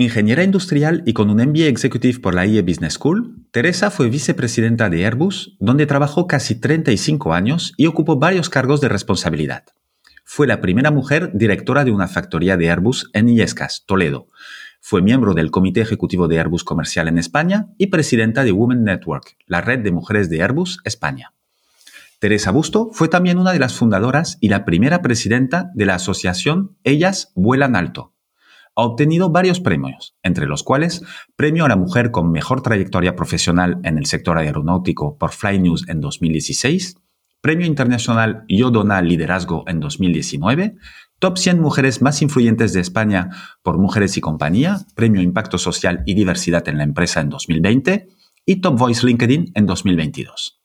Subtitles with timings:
[0.00, 4.88] Ingeniera industrial y con un MBA Executive por la IE Business School, Teresa fue vicepresidenta
[4.88, 9.64] de Airbus, donde trabajó casi 35 años y ocupó varios cargos de responsabilidad.
[10.24, 14.28] Fue la primera mujer directora de una factoría de Airbus en Illescas, Toledo.
[14.80, 19.36] Fue miembro del Comité Ejecutivo de Airbus Comercial en España y presidenta de Women Network,
[19.46, 21.34] la red de mujeres de Airbus España.
[22.20, 26.76] Teresa Busto fue también una de las fundadoras y la primera presidenta de la asociación
[26.84, 28.14] Ellas Vuelan Alto,
[28.78, 31.02] ha obtenido varios premios, entre los cuales
[31.34, 35.88] Premio a la Mujer con Mejor Trayectoria Profesional en el Sector Aeronáutico por Fly News
[35.88, 36.94] en 2016,
[37.40, 40.76] Premio Internacional Yodona Liderazgo en 2019,
[41.18, 43.30] Top 100 Mujeres Más Influyentes de España
[43.64, 48.06] por Mujeres y Compañía, Premio Impacto Social y Diversidad en la Empresa en 2020
[48.46, 50.60] y Top Voice LinkedIn en 2022.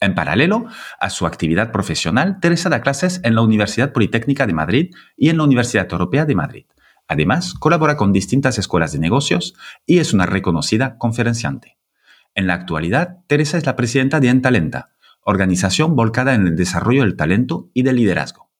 [0.00, 0.66] En paralelo
[0.98, 5.36] a su actividad profesional, Teresa da clases en la Universidad Politécnica de Madrid y en
[5.36, 6.66] la Universidad Europea de Madrid
[7.08, 9.54] Además, colabora con distintas escuelas de negocios
[9.86, 11.78] y es una reconocida conferenciante.
[12.34, 14.92] En la actualidad, Teresa es la presidenta de Entalenta,
[15.24, 18.50] organización volcada en el desarrollo del talento y del liderazgo.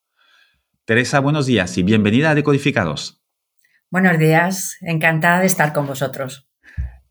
[0.84, 3.22] Teresa, buenos días y bienvenida a Decodificados.
[3.90, 6.48] Buenos días, encantada de estar con vosotros.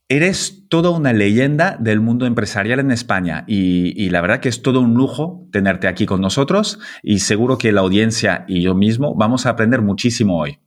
[0.09, 4.61] Eres toda una leyenda del mundo empresarial en España y, y, la verdad que es
[4.61, 9.15] todo un lujo tenerte aquí con nosotros y seguro que la audiencia y yo mismo
[9.15, 10.59] vamos a aprender muchísimo hoy.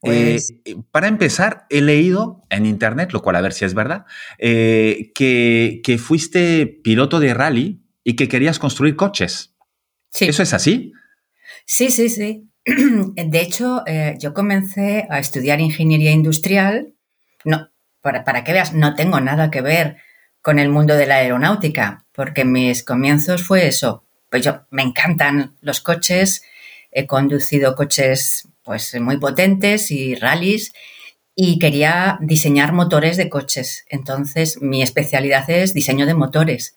[0.00, 4.04] Pues eh, para empezar, he leído en internet, lo cual a ver si es verdad,
[4.38, 9.54] eh, que, fuiste piloto de rally y que querías construir coches.
[10.10, 10.26] Sí.
[10.26, 10.92] ¿Eso es así?
[11.64, 12.48] Sí, sí, sí.
[12.64, 16.94] De hecho, eh, yo comencé a estudiar ingeniería industrial.
[17.44, 19.98] No, para, para que veas, no tengo nada que ver
[20.42, 24.04] con el mundo de la aeronáutica, porque mis comienzos fue eso.
[24.30, 26.42] Pues yo me encantan los coches,
[26.90, 30.72] he conducido coches pues muy potentes y rallies
[31.34, 33.84] y quería diseñar motores de coches.
[33.88, 36.76] Entonces, mi especialidad es diseño de motores.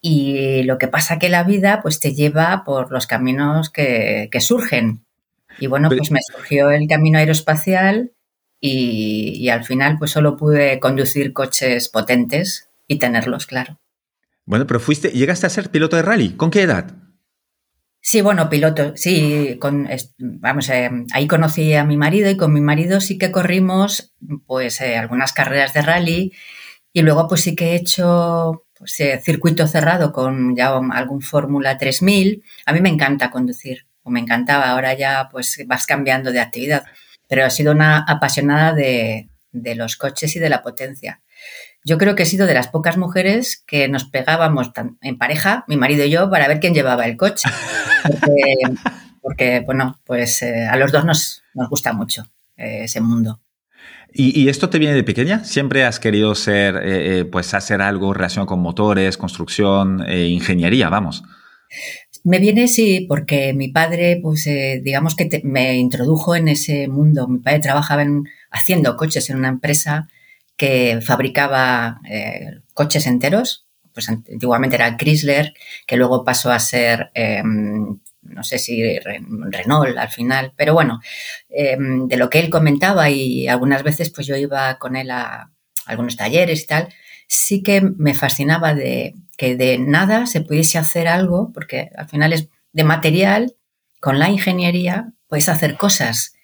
[0.00, 5.04] Y lo que pasa que la vida pues te lleva por los caminos que, surgen.
[5.58, 8.12] Y bueno, pues me surgió el camino aeroespacial
[8.60, 13.78] y, y, al final pues solo pude conducir coches potentes y tenerlos, claro.
[14.44, 16.30] Bueno, pero fuiste, llegaste a ser piloto de rally.
[16.30, 16.94] ¿Con qué edad?
[18.02, 19.86] Sí, bueno, piloto, sí, con,
[20.18, 24.14] vamos, eh, ahí conocí a mi marido y con mi marido sí que corrimos
[24.46, 26.32] pues eh, algunas carreras de rally
[26.94, 31.76] y luego pues sí que he hecho pues, eh, circuito cerrado con ya algún Fórmula
[31.76, 32.42] 3000.
[32.64, 36.84] A mí me encanta conducir, o me encantaba, ahora ya pues vas cambiando de actividad,
[37.28, 41.20] pero he sido una apasionada de, de los coches y de la potencia.
[41.84, 44.70] Yo creo que he sido de las pocas mujeres que nos pegábamos
[45.00, 47.48] en pareja, mi marido y yo, para ver quién llevaba el coche.
[49.22, 52.24] Porque, bueno, pues eh, a los dos nos, nos gusta mucho
[52.56, 53.40] eh, ese mundo.
[54.12, 55.44] ¿Y, esto te viene de pequeña?
[55.44, 61.22] ¿Siempre has querido ser, eh, pues hacer algo relacionado con motores, construcción, ingeniería, vamos?
[62.24, 64.48] Me viene, sí, porque mi padre, pues
[64.82, 67.28] digamos que me introdujo en ese mundo.
[67.28, 70.08] Mi padre trabajaba en, haciendo coches en una empresa
[70.60, 75.54] que fabricaba eh, coches enteros, pues antiguamente era Chrysler,
[75.86, 81.00] que luego pasó a ser, em, no sé si Renault al final, pero bueno,
[81.48, 85.50] em, de lo que él comentaba y algunas veces pues yo iba con él a
[85.86, 86.88] algunos talleres y tal,
[87.26, 92.34] sí que me fascinaba de que de nada se pudiese hacer algo, porque al final
[92.34, 93.56] es de material,
[93.98, 96.34] con la ingeniería puedes hacer cosas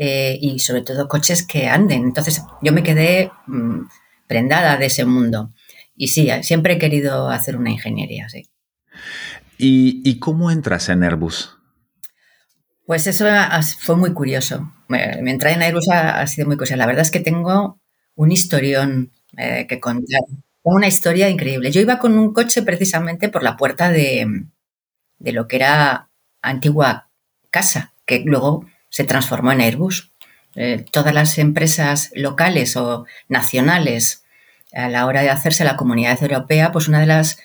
[0.00, 2.04] eh, y sobre todo coches que anden.
[2.04, 3.80] Entonces yo me quedé mm,
[4.28, 5.52] prendada de ese mundo.
[5.96, 8.48] Y sí, siempre he querido hacer una ingeniería, sí.
[9.58, 11.58] ¿Y, cómo entras en Airbus?
[12.86, 13.26] Pues eso
[13.80, 14.72] fue muy curioso.
[14.86, 16.76] Me entrada en Airbus ha, sido muy curioso.
[16.76, 17.80] La verdad es que tengo
[18.14, 20.20] un historión eh, que contar.
[20.62, 21.72] Tengo una historia increíble.
[21.72, 24.44] Yo iba con un coche precisamente por la puerta de,
[25.18, 26.08] de lo que era
[26.40, 27.10] antigua
[27.50, 30.12] casa, que luego se transformó en Airbus.
[30.54, 34.24] Eh, todas las empresas locales o nacionales
[34.72, 37.38] a la hora de hacerse la comunidad europea, pues una de las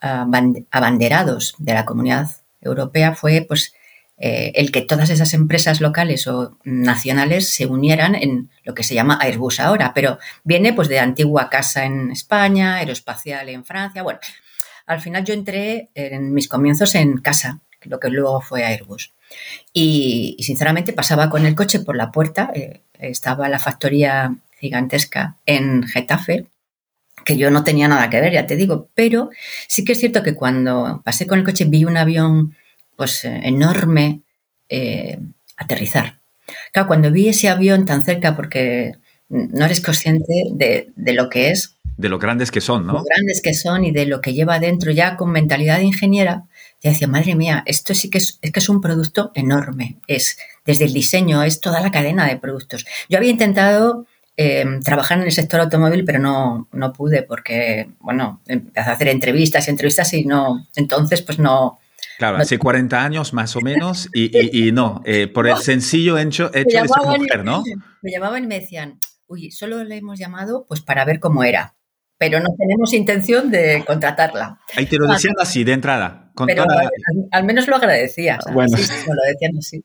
[0.00, 0.26] ah,
[0.70, 2.30] abanderados de la comunidad
[2.60, 3.74] europea fue pues
[4.18, 8.94] eh, el que todas esas empresas locales o nacionales se unieran en lo que se
[8.94, 14.02] llama Airbus ahora, pero viene pues de antigua casa en España, aeroespacial en Francia.
[14.02, 14.20] Bueno,
[14.86, 19.12] al final yo entré en mis comienzos en casa, lo que luego fue Airbus.
[19.72, 25.82] Y, sinceramente pasaba con el coche por la puerta, eh, estaba la factoría gigantesca en
[25.84, 26.46] Getafe,
[27.24, 29.30] que yo no tenía nada que ver, ya te digo, pero
[29.68, 32.54] sí que es cierto que cuando pasé con el coche vi un avión
[32.96, 34.20] pues eh, enorme
[34.68, 35.18] eh,
[35.56, 36.20] aterrizar.
[36.72, 38.92] Claro, cuando vi ese avión tan cerca, porque
[39.28, 41.76] no eres consciente de, lo que es.
[41.96, 42.94] De lo grandes que son, ¿no?
[42.94, 46.44] Lo grandes que son y de lo que lleva dentro ya con mentalidad de ingeniera,
[46.82, 49.98] ya decía, madre mía, esto sí que es, es que es un producto enorme.
[50.06, 52.84] Es desde el diseño, es toda la cadena de productos.
[53.08, 58.40] Yo había intentado Em, trabajar en el sector automóvil, pero no, no pude porque, bueno,
[58.46, 61.78] empecé a hacer entrevistas y entrevistas y no, entonces pues no,
[62.16, 66.50] Claro, hace 40 años más o menos y, y, no, eh, por el sencillo hecho,
[66.54, 67.62] hecho de ser mujer, ¿no?
[68.02, 71.74] Me llamaban y me decían, uy, solo le hemos llamado pues para ver cómo era
[72.22, 74.60] pero no tenemos intención de contratarla.
[74.76, 76.30] Ahí te lo decían así, de entrada.
[76.46, 76.64] pero
[77.32, 78.38] al, menos lo agradecía.
[78.52, 78.76] bueno.
[78.76, 79.84] Sí, lo decían así.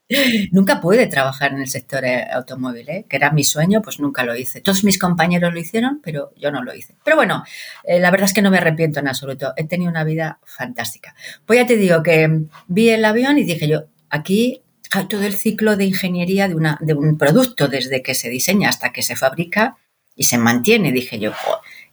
[0.52, 3.06] Nunca pude trabajar en el sector eh, automóvil, ¿eh?
[3.10, 4.62] que era mi sueño, pues nunca lo hice.
[4.62, 6.94] Todos mis compañeros lo hicieron, pero yo no lo hice.
[7.04, 7.44] Pero bueno,
[7.84, 9.54] eh, la verdad es que no me arrepiento en absoluto.
[9.58, 11.16] He tenido una vida fantástica.
[11.48, 14.62] Pues ya te digo que vi el avión y dije yo, aquí
[15.10, 18.92] todo el ciclo de ingeniería de, una, de un producto, desde que se diseña hasta
[18.92, 19.76] que se fabrica
[20.18, 21.32] y se mantiene, dije yo,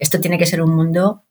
[0.00, 1.22] esto tiene que ser un mundo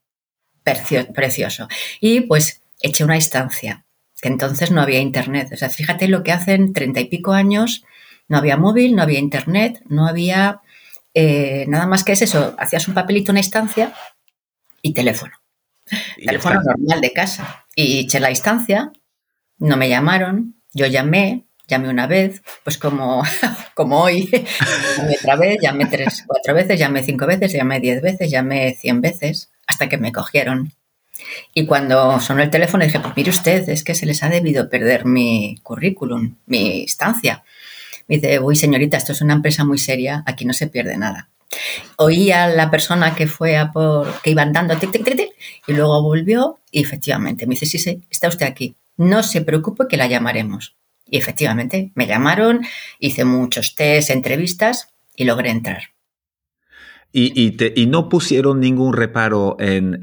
[0.64, 1.68] precioso.
[2.00, 3.86] Y pues eché una instancia,
[4.22, 5.50] que entonces no había internet.
[5.52, 7.84] O sea, fíjate lo que hacen treinta y pico años,
[8.30, 10.62] no había móvil, no había internet, no había
[11.14, 12.56] eh, nada más que es eso.
[12.58, 13.94] Hacías un papelito, una instancia
[14.82, 15.34] y teléfono.
[16.16, 17.66] teléfono normal de casa.
[17.76, 18.92] Y eché la instancia,
[19.58, 23.24] no me llamaron, yo llamé, llamé una vez, pues como,
[23.76, 24.30] como hoy,
[24.98, 29.02] llamé otra vez, llamé tres, cuatro veces, llamé cinco veces, llamé diez veces, llamé cien
[29.02, 30.74] veces, hasta que me cogieron.
[31.54, 34.70] Y cuando sonó el teléfono dije, pues mire usted, es que se les ha debido
[34.70, 37.44] perder mi currículum, mi instancia.
[38.08, 41.30] Me dice, uy señorita, esto es una empresa muy seria, aquí no se pierde nada.
[41.98, 45.30] Oí a la persona que fue a por, que iba andando, tic, tic, tic, tic,
[45.68, 48.76] y luego volvió y efectivamente me dice, sí, sí, está usted aquí.
[48.98, 50.76] No se preocupe que la llamaremos.
[51.14, 52.62] Y efectivamente, me llamaron,
[52.98, 55.84] hice muchos test, entrevistas y logré entrar.
[57.12, 60.00] ¿Y, y, no pusieron ningún reparo en,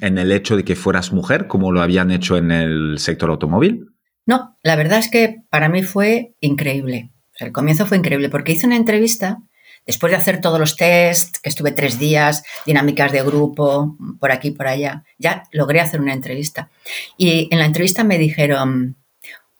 [0.00, 3.86] el hecho de que fueras mujer, como lo habían hecho en el sector automóvil?
[4.26, 7.10] No, la verdad es que para mí fue increíble.
[7.40, 9.38] el comienzo fue increíble porque hice una entrevista
[9.84, 14.52] después de hacer todos los tests, que estuve tres días, dinámicas de grupo, por aquí,
[14.52, 16.70] por allá, ya logré hacer una entrevista.
[17.16, 18.94] Y en la entrevista me dijeron,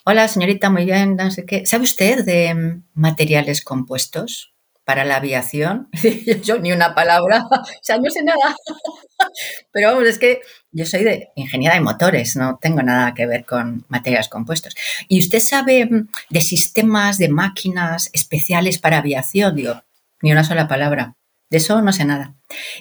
[0.06, 1.64] Hola, señorita, muy bien, no sé qué.
[1.64, 4.52] ¿Sabe usted de mm, materiales compuestos
[4.84, 5.88] para la aviación?
[6.42, 8.54] yo ni una palabra, o sea, no sé nada.
[9.72, 10.42] Pero vamos, es que
[10.72, 14.74] yo soy de ingeniera de motores, no tengo nada que ver con materiales compuestos.
[15.08, 19.56] ¿Y usted sabe mm, de sistemas de máquinas especiales para aviación?
[19.56, 19.84] Digo,
[20.20, 21.16] ni una sola palabra.
[21.50, 22.34] De eso no sé nada.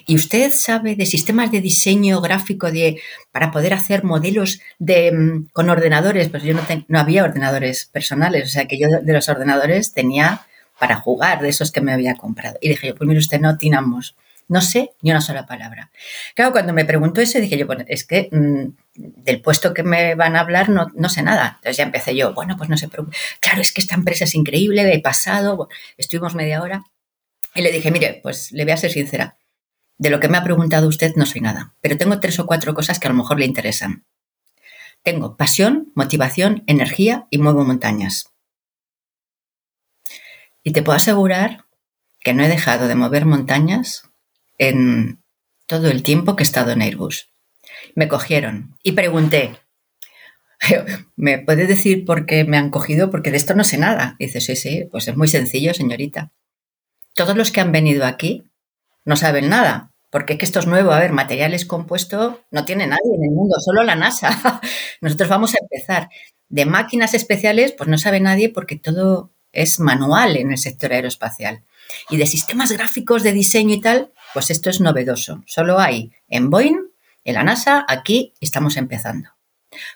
[0.06, 3.00] ¿Y usted sabe de sistemas de diseño gráfico de,
[3.32, 6.28] para poder hacer modelos de, mm, con ordenadores?
[6.28, 10.46] Pues yo no, no había ordenadores personales, o sea que yo de los ordenadores tenía
[10.78, 12.58] para jugar, de esos que me había comprado.
[12.60, 14.16] Y dije yo, pues mire usted, no atinamos.
[14.46, 15.90] No sé ni una sola palabra.
[16.34, 20.14] Claro, cuando me preguntó eso, dije yo, bueno, es que mm, del puesto que me
[20.14, 21.54] van a hablar no, no, sé nada.
[21.56, 23.08] Entonces ya empecé yo, bueno, pues no sé, pero
[23.40, 26.84] claro, es que esta empresa es increíble, he pasado, estuvimos media hora.
[27.54, 29.38] Y le dije, mire, pues le voy a ser sincera.
[29.96, 32.74] De lo que me ha preguntado usted no soy nada, pero tengo tres o cuatro
[32.74, 34.04] cosas que a lo mejor le interesan.
[35.04, 38.32] Tengo pasión, motivación, energía y muevo montañas.
[40.64, 41.64] Y te puedo asegurar
[42.20, 44.10] que no he dejado de mover montañas
[44.58, 45.22] en
[45.66, 47.28] todo el tiempo que he estado en Airbus.
[47.94, 49.60] Me cogieron y pregunté,
[51.16, 53.10] ¿me puede decir por qué me han cogido?
[53.10, 54.16] Porque de esto no sé nada.
[54.18, 56.32] dice, sí, sí, pues es muy sencillo, señorita
[57.14, 58.44] todos los que han venido aquí
[59.04, 60.92] no saben nada, porque es que esto es nuevo.
[60.92, 64.60] A ver, materiales compuestos no tiene nadie en el mundo, solo la NASA.
[65.00, 66.08] Nosotros vamos a empezar.
[66.48, 71.62] De máquinas especiales, pues no sabe nadie porque todo es manual en el sector aeroespacial.
[72.10, 75.42] Y de sistemas gráficos de diseño y tal, pues esto es novedoso.
[75.46, 76.78] Solo hay en Boeing,
[77.24, 79.30] en la NASA, aquí estamos empezando.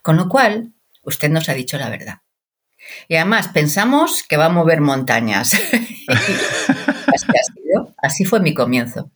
[0.02, 0.72] Con lo cual,
[1.02, 2.22] usted nos ha dicho la verdad.
[3.08, 5.52] Y además pensamos que va a mover montañas.
[8.02, 9.10] así, fue mi comienzo.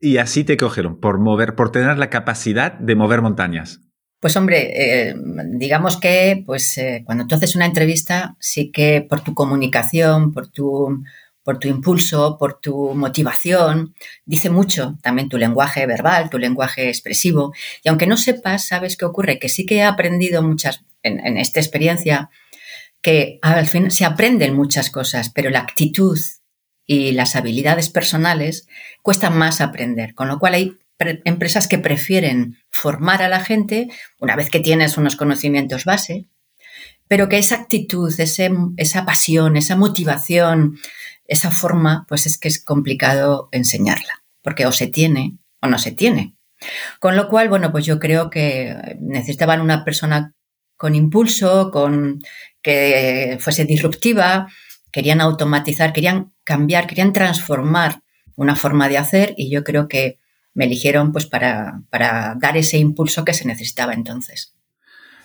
[0.00, 3.80] Y así te cogieron, por mover, por tener la capacidad de mover montañas.
[4.22, 5.14] Pues hombre, eh,
[5.46, 10.46] digamos que pues eh, cuando tú haces una entrevista, sí que por tu comunicación, por
[10.46, 11.02] tu,
[11.42, 13.94] por tu impulso, por tu motivación,
[14.24, 17.52] dice mucho también tu lenguaje verbal, tu lenguaje expresivo.
[17.82, 19.40] Y aunque no sepas, ¿sabes qué ocurre?
[19.40, 22.30] Que sí que he aprendido muchas en, en esta experiencia,
[23.02, 26.18] que al fin se aprenden muchas cosas, pero la actitud
[26.86, 28.66] y las habilidades personales
[29.02, 30.78] cuestan más aprender, con lo cual hay
[31.24, 36.28] empresas que prefieren formar a la gente una vez que tienes unos conocimientos base,
[37.08, 40.78] pero que esa actitud, esa pasión, esa motivación,
[41.26, 45.92] esa forma, pues es que es complicado enseñarla, porque o se tiene o no se
[45.92, 46.36] tiene.
[47.00, 50.34] Con lo cual, bueno, pues yo creo que necesitaban una persona
[50.76, 52.20] con impulso, con
[52.62, 54.48] que fuese disruptiva,
[54.92, 58.02] querían automatizar, querían cambiar, querían transformar
[58.36, 60.18] una forma de hacer y yo creo que
[60.54, 64.54] me eligieron pues para, para dar ese impulso que se necesitaba entonces.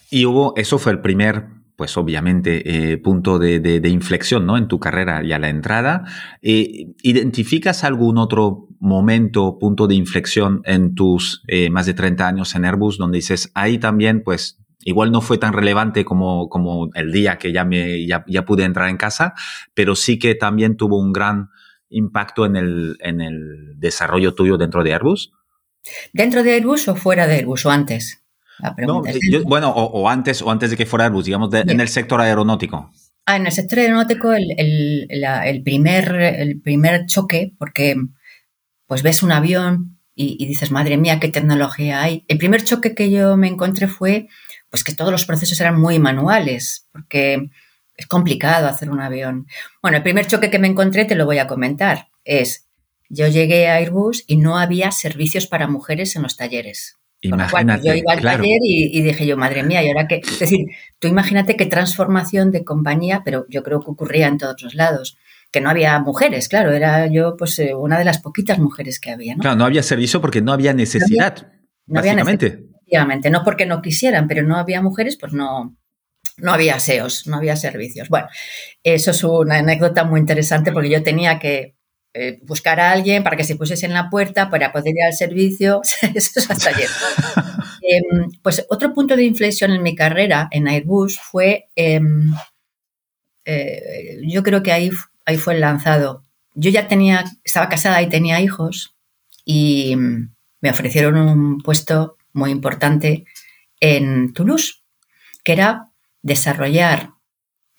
[0.09, 4.57] Y hubo, eso fue el primer, pues obviamente, eh, punto de, de, inflexión, ¿no?
[4.57, 6.05] En tu carrera y a la entrada.
[6.41, 12.55] Eh, ¿Identificas algún otro momento, punto de inflexión en tus eh, más de 30 años
[12.55, 17.11] en Airbus, donde dices, ahí también, pues, igual no fue tan relevante como, como el
[17.11, 19.33] día que ya me, ya, ya pude entrar en casa,
[19.73, 21.49] pero sí que también tuvo un gran
[21.89, 25.33] impacto en el, en el desarrollo tuyo dentro de Airbus?
[26.13, 28.23] ¿Dentro de Airbus o fuera de Airbus o antes?
[29.45, 32.91] bueno, o, antes o antes de que fuera Airbus, digamos, en el sector aeronáutico.
[33.25, 37.95] Ah, en el sector aeronáutico el, el, primer, el primer choque, porque
[38.87, 42.25] pues ves un avión y, y, dices, madre mía, qué tecnología hay.
[42.27, 44.27] El primer choque que yo me encontré fue
[44.69, 47.49] pues que todos los procesos eran muy manuales, porque
[47.95, 49.47] es complicado hacer un avión.
[49.81, 52.67] Bueno, el primer choque que me encontré, te lo voy a comentar, es,
[53.09, 56.97] yo llegué a Airbus y no había servicios para mujeres en los talleres.
[57.21, 60.67] Imagínate, yo iba al taller y, dije yo, madre mía, y ahora que, es decir,
[60.99, 65.17] tú imagínate qué transformación de compañía, pero yo creo que ocurría en todos los lados,
[65.51, 69.11] que no había mujeres, claro, era yo pues eh, una de las poquitas mujeres que
[69.11, 69.35] había.
[69.35, 69.41] ¿no?
[69.41, 71.51] Claro, no había servicio porque no había necesidad,
[71.87, 72.67] no había, básicamente.
[72.69, 72.76] no
[73.43, 75.75] porque no quisieran, pero no había mujeres, pues no,
[76.37, 78.09] no había SEOs, no había servicios.
[78.09, 78.27] Bueno,
[78.83, 81.75] eso es una anécdota muy interesante porque yo tenía que
[82.13, 85.13] eh, buscar a alguien para que se pusiese en la puerta para poder ir al
[85.13, 85.81] servicio.
[86.15, 86.89] eso es hasta ayer.
[87.89, 92.33] Em, pues otro punto de inflexión en mi carrera en Airbus fue, em,
[93.45, 94.91] eh, yo creo que ahí,
[95.25, 96.25] ahí fue el lanzado.
[96.53, 98.93] Yo ya tenía, estaba casada y tenía hijos
[99.45, 103.25] y mm, me ofrecieron un puesto muy importante
[103.79, 104.83] en Toulouse,
[105.43, 105.89] que era
[106.21, 107.11] desarrollar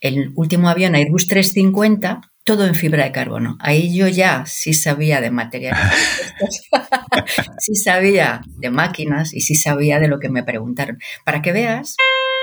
[0.01, 3.57] el último avión Airbus 350 todo en fibra de carbono.
[3.59, 5.93] Ahí yo ya sí sabía de materiales,
[7.59, 10.97] sí sabía de máquinas y sí sabía de lo que me preguntaron.
[11.23, 11.95] Para que veas,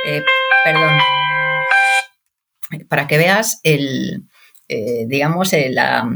[0.06, 0.22] eh,
[0.64, 0.98] perdón,
[2.88, 4.28] para que veas el,
[4.68, 6.08] eh, digamos, la,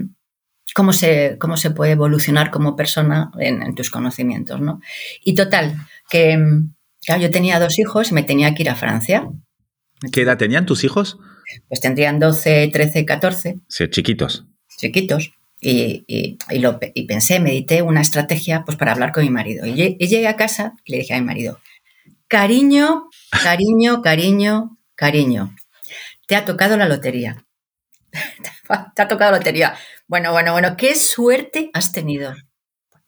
[0.75, 4.81] cómo, se, cómo se puede evolucionar como persona en, tus conocimientos, ¿no?
[5.25, 5.75] Y total,
[6.09, 6.39] que
[7.19, 9.29] yo tenía dos hijos y me tenía que ir a Francia.
[10.12, 11.19] ¿Qué edad tenían tus hijos?
[11.69, 13.57] Pues tendrían 12, 13, 14.
[13.69, 14.45] Sí, chiquitos.
[14.77, 15.33] Chiquitos.
[15.61, 19.67] Y, y, lo, y, pensé, medité una estrategia pues, para hablar con mi marido.
[19.67, 21.61] Y, llegué a casa y le dije a mi marido,
[22.29, 23.09] cariño,
[23.43, 25.55] cariño, cariño, cariño,
[26.27, 27.45] te ha tocado la lotería.
[28.95, 29.75] te ha tocado lotería.
[30.07, 32.35] Bueno, bueno, bueno, qué suerte has tenido.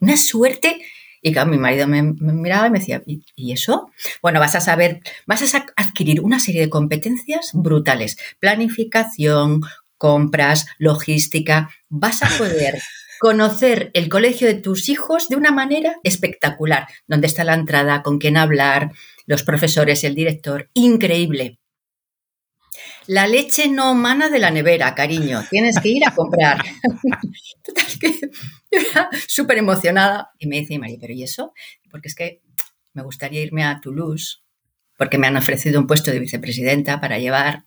[0.01, 0.81] Una suerte
[1.25, 3.93] y claro, mi marido me, miraba y me decía, ¿y, eso?
[4.21, 8.19] Bueno, vas a saber, vas a adquirir una serie de competencias brutales.
[8.41, 9.61] Planificación,
[9.97, 11.71] compras, logística.
[11.89, 12.83] Vas a poder
[13.21, 16.89] conocer el colegio de tus hijos de una manera espectacular.
[17.07, 18.03] ¿Dónde está la entrada?
[18.03, 18.91] ¿Con quién hablar?
[19.25, 20.71] Los profesores, el director.
[20.75, 21.61] Increíble.
[23.07, 25.43] La leche no mana de la nevera, cariño.
[25.51, 26.63] Tienes que ir a comprar.
[27.65, 28.31] Total, que
[29.29, 30.31] súper emocionada.
[30.39, 31.53] Y me dice, María, ¿pero y eso?
[31.91, 32.43] Porque es que
[32.95, 34.43] me gustaría irme a Toulouse,
[34.97, 37.65] porque me han ofrecido un puesto de vicepresidenta para llevar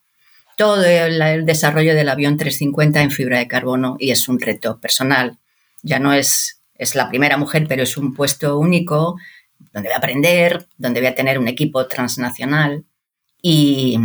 [0.58, 5.39] todo el, desarrollo del avión 350 en fibra de carbono y es un reto personal.
[5.82, 9.18] Ya no es, es la primera mujer, pero es un puesto único
[9.74, 12.86] donde voy a aprender, donde voy a tener un equipo transnacional
[13.42, 14.00] y,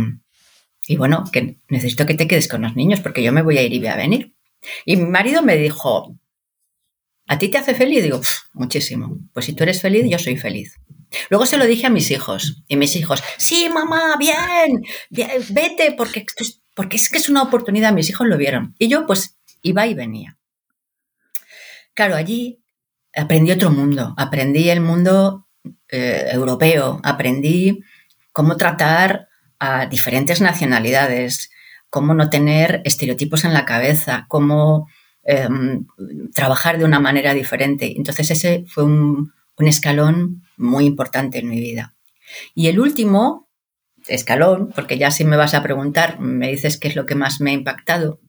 [0.87, 3.63] y bueno, que necesito que te quedes con los niños porque yo me voy a
[3.63, 4.35] ir y voy a venir.
[4.85, 6.17] Y mi marido me dijo,
[7.27, 8.03] ¿a ti te hace feliz?
[8.03, 8.21] Digo,
[8.53, 9.17] muchísimo.
[9.33, 10.79] Pues si tú eres feliz, yo soy feliz.
[11.29, 14.81] Luego se lo dije a mis hijos y mis hijos, sí, mamá, bien,
[15.49, 16.25] vete porque,
[16.73, 17.93] porque es que es una oportunidad.
[17.93, 18.75] Mis hijos lo vieron.
[18.79, 20.37] Y yo pues iba y venía.
[21.93, 22.63] Claro, allí
[23.15, 24.13] aprendí otro mundo.
[24.17, 25.47] Aprendí el mundo
[25.89, 27.01] eh, europeo.
[27.03, 27.83] Aprendí
[28.31, 29.27] cómo tratar
[29.63, 31.51] a diferentes nacionalidades,
[31.91, 34.87] cómo no tener estereotipos en la cabeza, cómo
[35.21, 35.85] em,
[36.33, 37.93] trabajar de una manera diferente.
[37.95, 41.93] Entonces ese fue un, escalón muy importante en mi vida.
[42.55, 43.47] Y el último
[44.07, 47.39] escalón, porque ya si me vas a preguntar, me dices qué es lo que más
[47.41, 48.19] me ha impactado,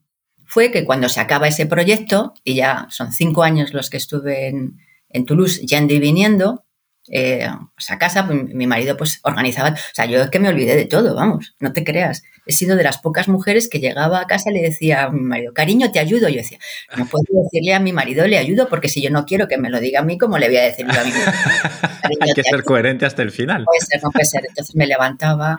[0.45, 4.49] fue que cuando se acaba ese proyecto, y ya son cinco años los que estuve
[4.49, 4.77] en,
[5.09, 6.67] en Toulouse yendo y viniendo,
[7.09, 10.49] eh, pues a casa, pues, mi marido pues organizaba, o sea, yo es que me
[10.49, 12.23] olvidé de todo, vamos, no te creas.
[12.47, 15.21] He sido de las pocas mujeres que llegaba a casa y le decía a mi
[15.21, 16.29] marido, cariño, te ayudo.
[16.29, 16.59] Yo decía,
[16.97, 19.71] no puedo decirle a mi marido le ayudo porque si yo no quiero que me
[19.71, 21.13] lo diga a mí, ¿cómo le voy a decir a mi
[22.21, 23.61] Hay que ser coherente hasta el final.
[23.61, 24.45] No puede ser, no puede ser.
[24.49, 25.57] Entonces me levantaba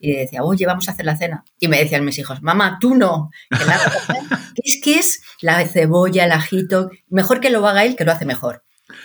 [0.00, 1.44] y decía, oye, vamos a hacer la cena.
[1.60, 3.30] Y me decían mis hijos, mamá, tú no.
[3.50, 3.56] ¿Qué
[4.64, 6.90] es que es la cebolla, el ajito?
[7.08, 8.64] Mejor que lo haga él, que lo hace mejor.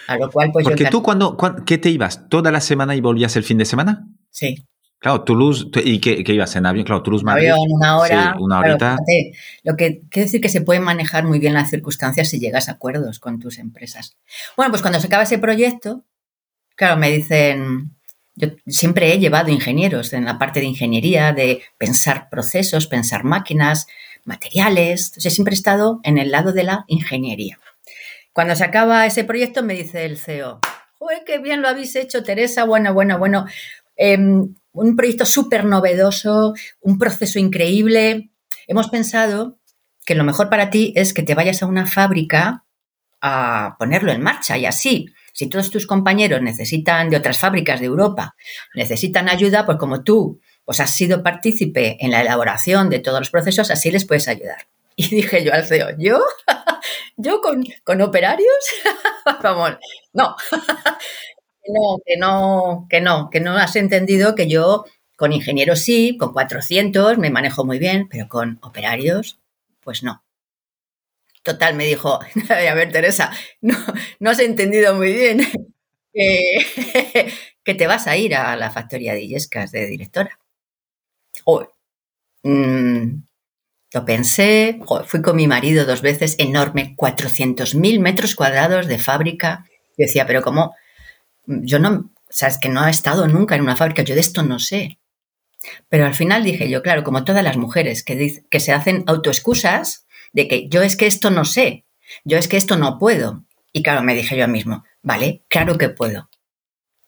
[0.09, 1.37] A lo cual, pues Porque tú, cuando,
[1.67, 2.27] ¿qué te ibas?
[2.29, 4.07] ¿Toda la semana y volvías el fin de semana?
[4.31, 4.65] Sí.
[4.97, 6.83] Claro, Toulouse, ¿y qué, ibas en avión?
[6.83, 7.51] Claro, Toulouse, Madrid.
[7.51, 8.35] Avión, una hora.
[8.39, 8.97] una horita.
[9.61, 12.71] lo que quiere decir que se pueden manejar muy bien las circunstancias si llegas a
[12.71, 14.17] acuerdos con tus empresas.
[14.57, 16.05] Bueno, pues cuando se acaba ese proyecto,
[16.75, 17.95] claro, me dicen,
[18.33, 23.85] yo siempre he llevado ingenieros en la parte de ingeniería, de pensar procesos, pensar máquinas,
[24.25, 25.09] materiales.
[25.09, 27.59] Entonces, siempre he estado en el lado de la ingeniería.
[28.33, 30.59] Cuando se acaba ese proyecto, me dice el CEO,
[30.99, 32.65] ¡Joder, qué bien lo habéis hecho, Teresa!
[32.65, 33.45] Bueno, bueno, bueno.
[33.95, 38.29] Em, un proyecto súper novedoso, un proceso increíble.
[38.67, 39.59] Hemos pensado
[40.05, 42.65] que lo mejor para ti es que te vayas a una fábrica
[43.21, 45.07] a ponerlo en marcha y así.
[45.33, 48.35] Si todos tus compañeros necesitan de otras fábricas de Europa,
[48.75, 53.31] necesitan ayuda, pues como tú pues has sido partícipe en la elaboración de todos los
[53.31, 54.67] procesos, así les puedes ayudar.
[54.99, 56.19] Y dije yo al CEO, ¿yo?
[57.15, 58.53] ¿Yo con, con operarios?
[59.41, 59.77] Vamos,
[60.11, 60.35] no.
[61.67, 64.83] no, que no, que no, que no has entendido que yo
[65.15, 69.39] con ingenieros sí, con 400 me manejo muy bien, pero con operarios,
[69.79, 70.21] pues no.
[71.43, 73.77] Total, me dijo, a ver, Teresa, no,
[74.19, 75.39] no has entendido muy bien
[77.63, 80.37] que te vas a ir a la factoría de Illescas de directora.
[81.45, 81.67] Oh,
[83.93, 89.65] lo pensé, fui con mi marido dos veces, enorme, 400.000 metros cuadrados de fábrica.
[89.97, 90.75] Yo decía, pero ¿cómo?
[91.45, 94.43] Yo no, o sea, que no he estado nunca en una fábrica, yo de esto
[94.43, 94.99] no sé.
[95.89, 100.05] Pero al final dije yo, claro, como todas las mujeres que, que se hacen autoexcusas
[100.31, 101.85] de que yo es que esto no sé,
[102.23, 103.45] yo es que esto no puedo.
[103.73, 106.29] Y claro, me dije yo mismo, vale, claro que puedo.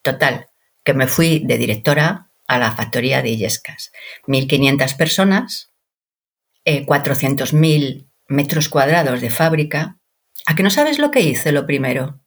[0.02, 0.50] Total,
[0.84, 3.91] que me fui de directora a la factoría de Illescas.
[4.28, 5.70] 1.500 personas,
[6.65, 10.00] 400.000 eh, metros cuadrados de fábrica,
[10.45, 12.21] ¿a que no sabes lo que hice lo primero?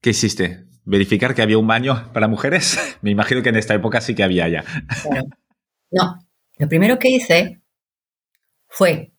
[0.00, 0.64] ¿Qué hiciste?
[0.84, 2.78] ¿Verificar que había un baño para mujeres?
[3.02, 4.64] Me imagino que en esta época sí que había ya.
[5.90, 6.18] No,
[6.58, 7.60] lo primero que hice
[8.68, 9.12] fue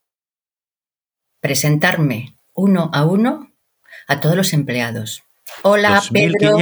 [1.41, 3.52] presentarme uno a uno
[4.08, 5.24] a todos los empleados.
[5.63, 6.58] Hola, Pedro.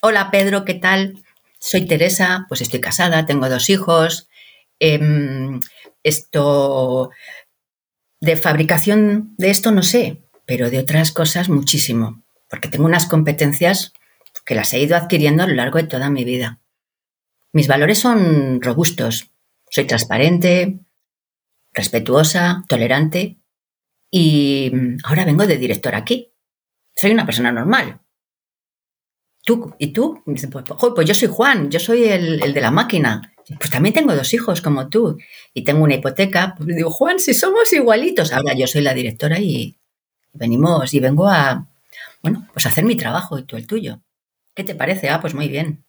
[0.00, 1.22] Hola, Pedro, ¿qué tal?
[1.58, 4.28] Soy Teresa, pues estoy casada, tengo dos hijos.
[4.80, 5.60] Em,
[6.02, 7.10] esto
[8.20, 13.92] de fabricación de esto no sé, pero de otras cosas muchísimo, porque tengo unas competencias
[14.44, 16.60] que las he ido adquiriendo a lo largo de toda mi vida.
[17.52, 19.30] Mis valores son robustos.
[19.70, 20.80] Soy transparente,
[21.72, 23.38] respetuosa, tolerante
[24.10, 24.72] y
[25.04, 26.32] ahora vengo de director aquí.
[26.94, 28.00] Soy una persona normal.
[29.44, 29.74] ¿Tú?
[29.78, 30.22] ¿Y tú?
[30.24, 30.48] Pues,
[30.94, 34.34] pues, yo soy Juan, yo soy el, el de la máquina pues también tengo dos
[34.34, 35.18] hijos como tú
[35.54, 36.54] y tengo una hipoteca.
[36.56, 38.32] Pues digo, Juan, si somos igualitos.
[38.32, 39.78] Ahora yo soy la directora y
[40.32, 41.66] venimos y vengo a,
[42.22, 44.00] bueno, pues a hacer mi trabajo y tú el tuyo.
[44.54, 45.08] ¿Qué te parece?
[45.08, 45.84] Ah, pues muy bien.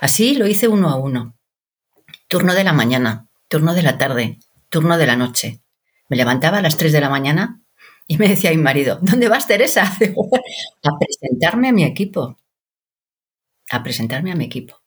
[0.00, 1.34] Así lo hice uno a uno.
[2.28, 5.60] Turno de la mañana, turno de la tarde, turno de la noche.
[6.08, 7.60] Me levantaba a las 3 de la mañana
[8.06, 9.84] y me decía mi marido, ¿dónde vas, Teresa?
[10.82, 12.36] a presentarme a mi equipo.
[13.70, 14.81] A presentarme a mi equipo.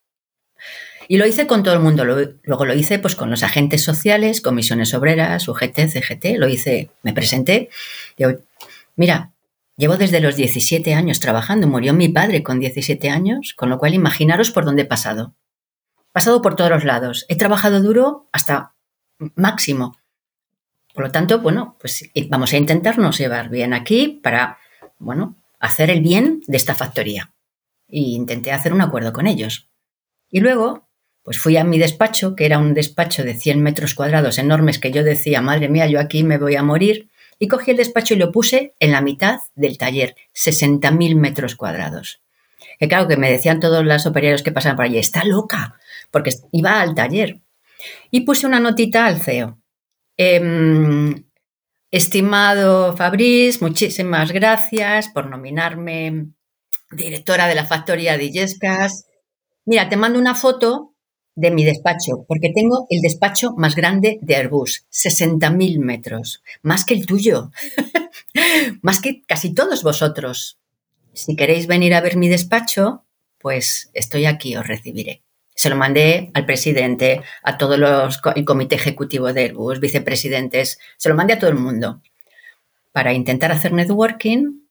[1.08, 2.04] Y lo hice con todo el mundo.
[2.06, 6.38] Luego lo hice pues con los agentes sociales, comisiones obreras, UGT, CGT.
[6.38, 7.70] Lo hice, me presenté.
[8.18, 8.32] Digo,
[8.96, 9.32] mira,
[9.78, 11.68] llevo desde los 17 años trabajando.
[11.68, 15.34] Murió mi padre con 17 años, con lo cual imaginaros por dónde he pasado.
[16.00, 17.26] He pasado por todos los lados.
[17.30, 18.74] He trabajado duro hasta
[19.36, 19.96] máximo.
[20.94, 24.60] Por lo tanto, bueno, pues vamos a intentarnos llevar bien aquí para,
[24.98, 27.34] bueno, hacer el bien de esta factoría.
[27.88, 29.70] Y intenté hacer un acuerdo con ellos.
[30.32, 30.85] Y luego
[31.26, 34.92] pues fui a mi despacho, que era un despacho de 100 metros cuadrados enormes, que
[34.92, 37.10] yo decía, madre mía, yo aquí me voy a morir,
[37.40, 42.22] y cogí el despacho y lo puse en la mitad del taller, 60.000 metros cuadrados.
[42.80, 45.80] Que claro, que me decían todos los operarios que pasaban por allí, está loca,
[46.12, 47.42] porque iba al taller.
[48.12, 49.58] Y puse una notita al CEO.
[50.18, 51.26] Em,
[51.90, 56.28] estimado Fabriz, muchísimas gracias por nominarme
[56.92, 59.08] directora de la factoría de Illescas.
[59.66, 60.95] Mira, te mando una foto
[61.36, 66.94] de mi despacho, porque tengo el despacho más grande de Airbus, 60.000 metros, más que
[66.94, 67.52] el tuyo,
[68.82, 70.58] más que casi todos vosotros.
[71.14, 73.04] Si queréis venir a ver mi despacho,
[73.38, 75.22] pues estoy aquí, os recibiré.
[75.54, 81.10] Se lo mandé al presidente, a todos los, el comité ejecutivo de Airbus, vicepresidentes, se
[81.10, 82.02] lo mandé a todo el mundo
[82.92, 84.65] para intentar hacer networking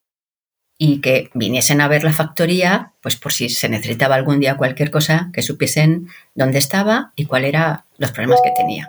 [0.76, 4.90] y que viniesen a ver la factoría, pues por si se necesitaba algún día cualquier
[4.90, 8.88] cosa, que supiesen dónde estaba y cuáles eran los problemas que tenía.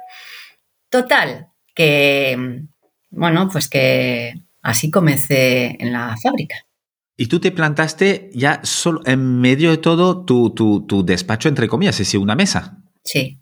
[0.89, 2.63] Total, que,
[3.11, 6.55] bueno, pues que así comencé en la fábrica.
[7.17, 11.67] Y tú te plantaste ya solo en medio de todo tu, tu, tu despacho, entre
[11.67, 12.77] comillas, es decir, una mesa.
[13.03, 13.39] Sí,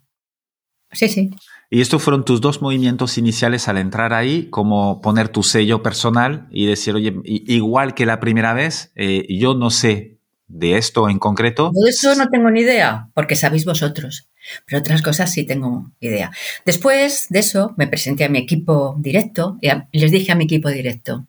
[0.92, 1.30] sí, sí.
[1.74, 6.46] Y estos fueron tus dos movimientos iniciales al entrar ahí, como poner tu sello personal
[6.52, 11.18] y decir, oye, igual que la primera vez, eh, yo no sé de esto en
[11.18, 11.72] concreto.
[11.74, 14.28] De eso no tengo ni idea, porque sabéis vosotros.
[14.64, 16.30] Pero otras cosas sí tengo idea.
[16.64, 20.68] Después de eso, me presenté a mi equipo directo y, les dije a mi equipo
[20.68, 21.26] directo,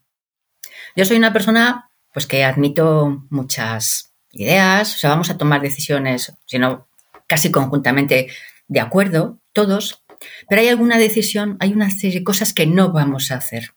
[0.96, 6.34] yo soy una persona pues que admito muchas ideas, o sea, vamos a tomar decisiones,
[6.46, 6.88] sino
[7.26, 8.28] casi conjuntamente
[8.68, 10.05] de acuerdo, todos,
[10.50, 13.72] pero hay alguna decisión, hay una serie de cosas que no vamos a hacer,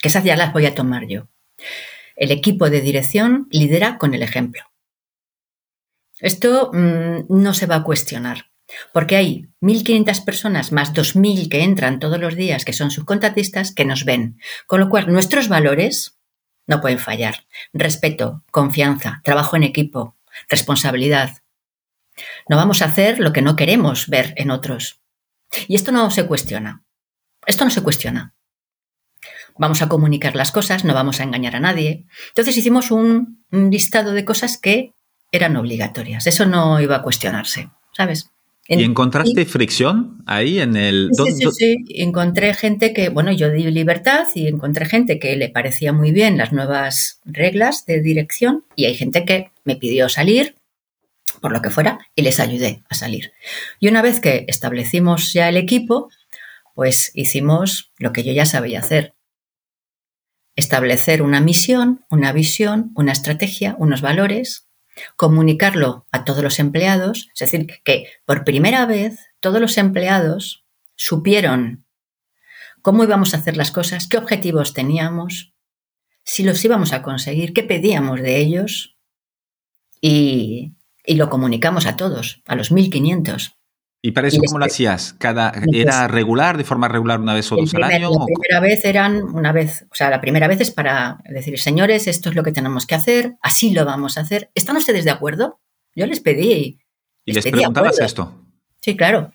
[0.00, 1.28] que esas ya las voy a tomar yo.
[2.16, 4.62] El equipo de dirección lidera con el ejemplo.
[6.20, 8.50] Esto mm, no se va a cuestionar,
[8.92, 13.84] porque hay 1.500 personas más 2.000 que entran todos los días, que son subcontratistas, que
[13.84, 14.38] nos ven.
[14.66, 16.18] Con lo cual, nuestros valores
[16.66, 17.46] no pueden fallar.
[17.72, 20.16] Respeto, confianza, trabajo en equipo,
[20.48, 21.38] responsabilidad.
[22.48, 25.00] No vamos a hacer lo que no queremos ver en otros.
[25.66, 26.84] Y esto no se cuestiona.
[27.46, 28.34] Esto no se cuestiona.
[29.58, 32.04] Vamos a comunicar las cosas, no vamos a engañar a nadie.
[32.28, 34.92] Entonces hicimos un, listado de cosas que
[35.32, 36.26] eran obligatorias.
[36.26, 38.30] Eso no iba a cuestionarse, ¿sabes?
[38.68, 41.08] ¿Y encontraste fricción ahí en el...?
[41.12, 45.48] Sí, sí, sí, Encontré gente que, bueno, yo di libertad y encontré gente que le
[45.48, 50.57] parecía muy bien las nuevas reglas de dirección y hay gente que me pidió salir
[51.40, 53.32] por lo que fuera, y les ayudé a salir.
[53.80, 56.10] Y una vez que establecimos ya el equipo,
[56.74, 59.14] pues hicimos lo que yo ya sabía hacer.
[60.54, 64.68] Establecer una misión, una visión, una estrategia, unos valores,
[65.16, 70.64] comunicarlo a todos los empleados, es decir, que por primera vez todos los empleados
[70.96, 71.84] supieron
[72.82, 75.52] cómo íbamos a hacer las cosas, qué objetivos teníamos,
[76.24, 78.96] si los íbamos a conseguir, qué pedíamos de ellos
[80.00, 80.74] y,
[81.08, 83.56] y lo comunicamos a todos, a los 1500.
[84.02, 85.14] ¿Y para eso cómo lo hacías?
[85.18, 88.10] ¿Cada, ¿Era regular, de forma regular, una vez o dos al año?
[88.10, 92.06] La primera vez eran una vez, o sea, la primera vez es para decir, señores,
[92.06, 94.50] esto es lo que tenemos que hacer, así lo vamos a hacer.
[94.54, 95.60] ¿Están ustedes de acuerdo?
[95.96, 96.78] Yo les pedí.
[97.24, 98.44] ¿Y les, preguntabas esto?
[98.82, 99.32] Sí, claro.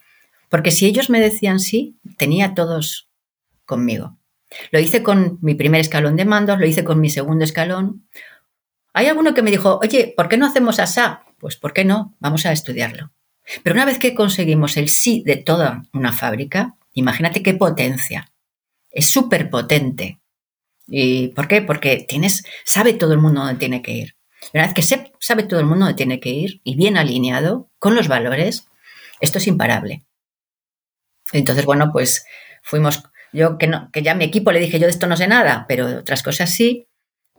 [0.47, 3.09] Porque si ellos me decían sí, tenía todos
[3.65, 4.17] conmigo.
[4.71, 8.07] Lo hice con mi primer escalón de mandos, lo hice con mi segundo escalón.
[8.93, 11.23] Hay alguno que me dijo, oye, ¿por qué no hacemos asá?
[11.43, 12.15] Pues ¿por qué no?
[12.21, 13.11] Vamos a estudiarlo.
[13.63, 18.31] Pero una vez que conseguimos el sí de toda una fábrica, imagínate qué potencia.
[18.89, 20.21] Es súper potente.
[20.87, 21.61] ¿Y por qué?
[21.61, 24.15] Porque tienes, sabe todo el mundo dónde tiene que ir.
[24.53, 24.83] Una vez que
[25.19, 28.67] sabe todo el mundo dónde tiene que ir y bien alineado con los valores,
[29.19, 30.05] esto es imparable.
[31.33, 32.25] Entonces, bueno, pues
[32.61, 33.03] fuimos,
[33.33, 33.69] yo que,
[34.01, 36.51] ya a mi equipo le dije, yo de esto no sé nada, pero otras cosas
[36.51, 36.87] sí,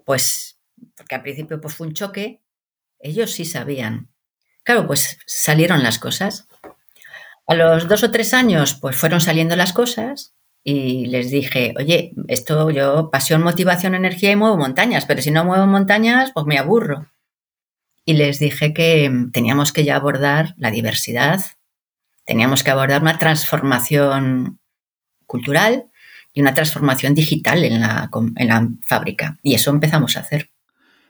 [0.05, 0.59] pues,
[0.95, 2.43] porque al principio pues fue un choque,
[3.05, 4.09] ellos sí sabían.
[4.65, 6.49] Claro, pues salieron las cosas.
[7.47, 12.15] A los dos o tres años, pues fueron saliendo las cosas y les dije, oye,
[12.29, 16.59] esto yo, pasión, motivación, energía y muevo montañas, pero si no muevo montañas, pues me
[16.59, 17.07] aburro.
[18.07, 21.45] Y les dije que teníamos que ya abordar la diversidad,
[22.25, 24.59] teníamos que abordar una transformación
[25.27, 25.91] cultural
[26.33, 29.39] y una transformación digital en la, en la fábrica.
[29.43, 30.54] Y eso empezamos a hacer.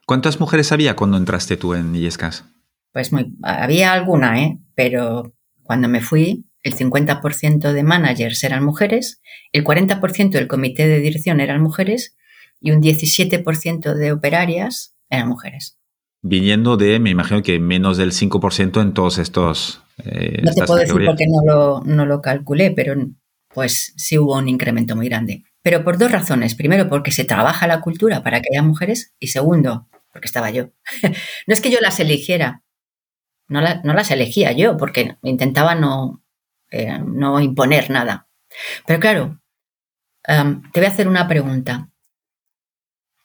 [0.07, 2.45] ¿Cuántas mujeres había cuando entraste tú en Illescas?
[2.93, 4.59] Pues muy, había alguna, ¿eh?
[4.75, 9.21] pero cuando me fui, el 50% de managers eran mujeres,
[9.53, 12.17] el 40% del comité de dirección eran mujeres
[12.61, 15.79] y un 17% de operarias eran mujeres.
[16.23, 19.83] Viniendo de, me imagino que menos del 5% en todos estos...
[20.05, 22.95] Eh, no te puedo decir porque no lo, no lo calculé, pero
[23.53, 25.45] pues sí hubo un incremento muy grande.
[25.63, 26.55] Pero por dos razones.
[26.55, 30.71] Primero, porque se trabaja la cultura para que haya mujeres y segundo, porque estaba yo.
[31.47, 32.63] no es que yo las eligiera,
[33.49, 36.23] no, las elegía yo, porque intentaba no,
[36.71, 38.29] eh, no imponer nada.
[38.87, 39.41] Pero claro,
[40.23, 41.91] te voy a hacer una pregunta.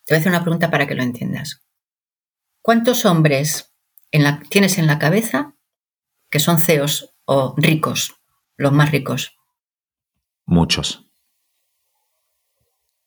[0.05, 1.61] Te voy a hacer una pregunta para que lo entiendas.
[2.63, 3.71] ¿Cuántos hombres
[4.49, 5.55] tienes en la cabeza
[6.31, 8.15] que son CEOs o ricos,
[8.57, 9.37] los más ricos?
[10.45, 11.05] Muchos.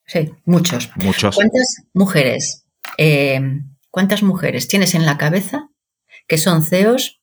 [0.05, 0.89] Sí, muchos.
[0.95, 1.35] Muchos.
[1.35, 2.65] ¿Cuántas mujeres,
[2.97, 3.41] eh,
[3.93, 5.69] cuántas mujeres tienes en la cabeza
[6.27, 7.21] que son CEOs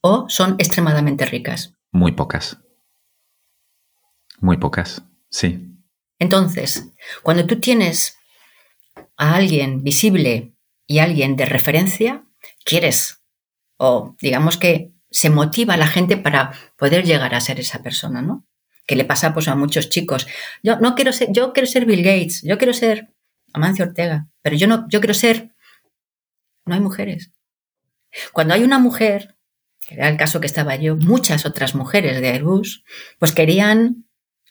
[0.00, 1.74] o son extremadamente ricas?
[1.92, 2.58] Muy pocas.
[4.40, 5.78] Muy pocas, sí.
[6.18, 6.88] Entonces,
[7.22, 8.18] cuando tú tienes
[9.16, 10.56] a alguien visible
[10.88, 12.24] y alguien de referencia,
[12.64, 13.22] quieres,
[13.76, 18.22] o digamos que se motiva a la gente para poder llegar a ser esa persona,
[18.22, 18.44] ¿no?
[18.86, 20.26] Que le pasa pues a muchos chicos.
[20.64, 23.14] Yo no quiero ser, yo quiero ser Bill Gates, yo quiero ser
[23.52, 25.51] Amancio Ortega, pero yo no, yo quiero ser.
[26.64, 27.32] No hay mujeres.
[28.32, 29.36] Cuando hay una mujer,
[29.80, 32.84] que era el caso que estaba yo, muchas otras mujeres de Airbus,
[33.18, 34.06] pues querían,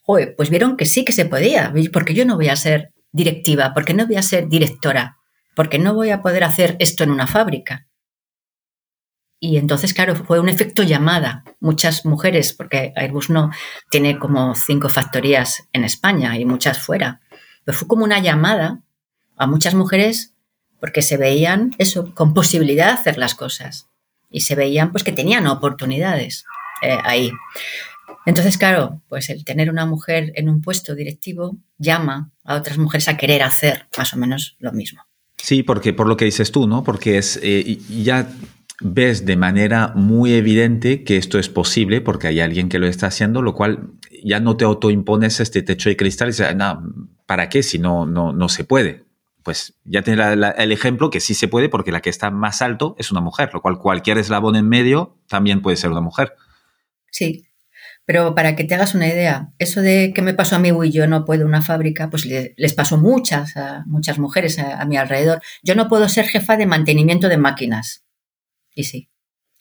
[0.06, 3.93] pues vieron que sí que se podía, porque yo no voy a ser directiva, porque
[3.93, 5.17] no voy a ser directora,
[5.56, 7.88] porque no voy a poder hacer esto en una fábrica.
[9.43, 11.43] Y entonces, claro, fue un efecto llamada.
[11.60, 13.50] Muchas mujeres, porque Airbus no
[13.89, 17.21] tiene como cinco factorías en España y muchas fuera,
[17.63, 18.84] pero fue como una llamada
[19.38, 20.36] a muchas mujeres
[20.82, 23.88] porque se veían eso, con posibilidad de hacer las cosas.
[24.30, 26.44] Y se veían pues que tenían oportunidades
[26.82, 27.32] eh, ahí.
[28.26, 33.08] Entonces, claro, pues el tener una mujer en un puesto directivo llama a otras mujeres
[33.08, 35.04] a querer hacer más o menos lo mismo.
[35.38, 36.84] Sí, porque por lo que dices tú, ¿no?
[36.84, 38.28] Porque es eh, ya
[38.84, 43.08] ves de manera muy evidente que esto es posible porque hay alguien que lo está
[43.08, 43.91] haciendo, lo cual
[44.24, 46.84] ya no te autoimpones este techo de cristal y dices, no,
[47.28, 49.04] ¿para qué si no, no, no se puede?
[49.43, 50.25] Pues ya tienes
[50.58, 53.49] el ejemplo que sí se puede porque la que está más alto es una mujer,
[53.54, 56.34] lo cual cualquier eslabón en medio también puede ser una mujer.
[57.10, 57.47] Sí,
[58.06, 60.91] pero para que te hagas una idea, eso de que me pasó a mí y
[60.91, 65.41] yo no puedo una fábrica, pues les pasó muchas, a muchas mujeres a, mi alrededor.
[65.63, 68.04] Yo no puedo ser jefa de mantenimiento de máquinas.
[68.73, 69.10] Y sí,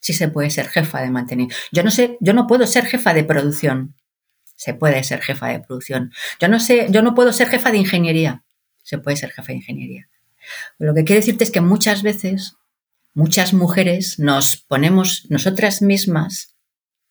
[0.01, 1.55] sí se puede ser jefa de mantenimiento.
[1.73, 3.95] Yo no sé, yo no puedo ser jefa de producción.
[4.57, 6.13] Se puede ser jefa de producción.
[6.41, 8.45] Yo no sé, yo no puedo ser jefa de ingeniería
[8.83, 10.09] se puede ser jefe de ingeniería.
[10.79, 12.57] lo que quiero decirte es que muchas veces,
[13.15, 16.57] muchas mujeres nos ponemos nosotras mismas,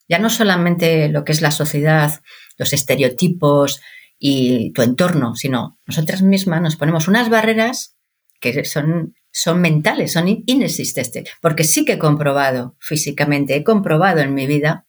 [0.08, 2.22] ya no solamente lo que es la sociedad,
[2.58, 3.80] los estereotipos
[4.18, 7.96] y tu entorno, sino nosotras mismas nos ponemos unas barreras
[8.40, 14.34] que son, son mentales, son inexistentes, porque sí que he comprobado físicamente, he comprobado en
[14.34, 14.88] mi vida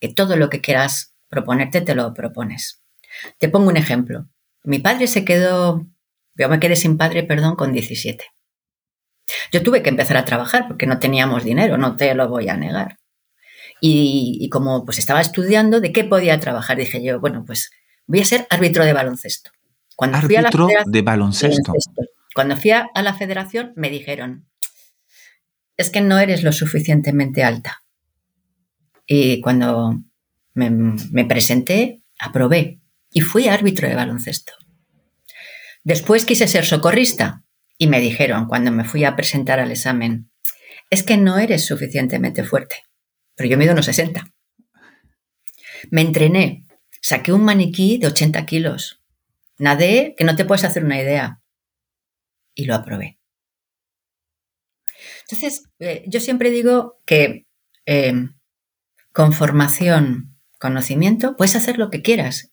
[0.00, 2.82] que todo lo que quieras proponerte te lo propones.
[3.38, 4.28] Te pongo un ejemplo.
[4.64, 5.86] Mi padre se quedó
[6.34, 8.24] yo me quedé sin padre, perdón, con 17.
[9.52, 12.56] Yo tuve que empezar a trabajar porque no teníamos dinero, no te lo voy a
[12.56, 12.98] negar.
[13.80, 16.76] Y, como pues estaba estudiando, ¿de qué podía trabajar?
[16.76, 17.70] Dije yo, bueno, pues
[18.06, 19.50] voy a ser árbitro de baloncesto.
[19.96, 21.72] Cuando árbitro de baloncesto.
[22.34, 24.48] Cuando fui a, la federación me dijeron,
[25.76, 27.82] es que no eres lo suficientemente alta.
[29.04, 30.00] Y cuando
[30.54, 32.80] me presenté, aprobé
[33.12, 34.52] y fui árbitro de baloncesto.
[35.84, 37.44] Después quise ser socorrista
[37.76, 40.30] y me dijeron cuando me fui a presentar al examen,
[40.90, 42.76] es que no eres suficientemente fuerte.
[43.34, 44.24] Pero yo mido unos 60.
[45.90, 46.64] Me entrené,
[47.00, 49.02] saqué un maniquí de 80 kilos,
[49.58, 51.40] nadé que no te puedes hacer una idea
[52.54, 53.18] y lo aprobé.
[55.22, 57.46] Entonces, eh, yo siempre digo que
[57.86, 58.12] eh,
[59.12, 62.51] con formación, conocimiento, puedes hacer lo que quieras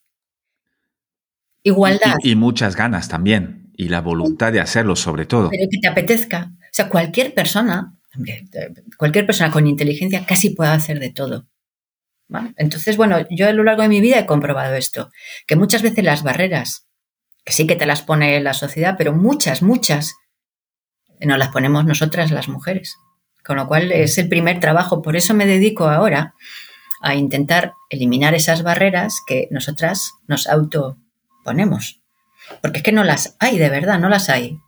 [1.63, 2.15] Igualdad.
[2.23, 3.71] Y, muchas ganas también.
[3.75, 5.49] Y la voluntad de hacerlo, sobre todo.
[5.49, 6.51] Pero que te apetezca.
[6.53, 7.95] O sea, cualquier persona,
[8.97, 11.47] cualquier persona con inteligencia casi puede hacer de todo.
[12.57, 15.09] Entonces, bueno, yo a lo largo de mi vida he comprobado esto,
[15.47, 16.87] que muchas veces las barreras,
[17.43, 20.15] que sí que te las pone la sociedad, pero muchas, muchas,
[21.19, 22.95] nos las ponemos nosotras las mujeres.
[23.43, 25.01] Con lo cual es el primer trabajo.
[25.01, 26.35] Por eso me dedico ahora
[27.01, 30.97] a intentar eliminar esas barreras que nosotras nos auto
[31.49, 31.99] ponemos.
[32.61, 34.59] Porque es que no las hay, de verdad, no las hay.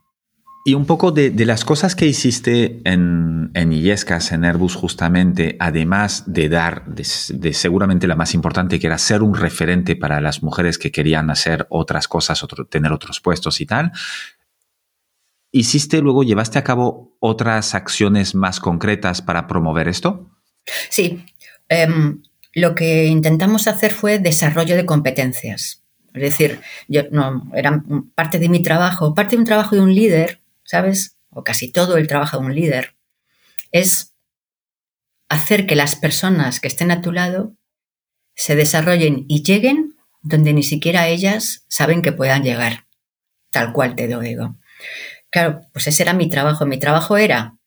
[0.65, 6.23] Y un poco de, las cosas que hiciste en, en Illescas, en Airbus, justamente, además
[6.25, 10.79] de dar, de, seguramente la más importante, que era ser un referente para las mujeres
[10.79, 13.91] que querían hacer otras cosas, tener otros puestos y tal,
[15.51, 20.31] ¿hiciste luego, llevaste a cabo otras acciones más concretas para promover esto?
[20.89, 21.25] Sí.
[21.69, 25.80] Em, lo que intentamos hacer fue desarrollo de competencias.
[26.13, 27.83] Es decir, yo no, era
[28.15, 31.17] parte de mi trabajo, parte de un trabajo de un líder, ¿sabes?
[31.31, 32.95] o casi todo el trabajo de un líder,
[33.71, 34.13] es
[35.29, 37.55] hacer que las personas que estén a tu lado
[38.35, 42.85] se desarrollen y lleguen donde ni siquiera ellas saben que puedan llegar,
[43.49, 44.57] tal cual te lo digo.
[45.29, 46.65] Claro, pues ese era mi trabajo.
[46.65, 47.57] Mi trabajo era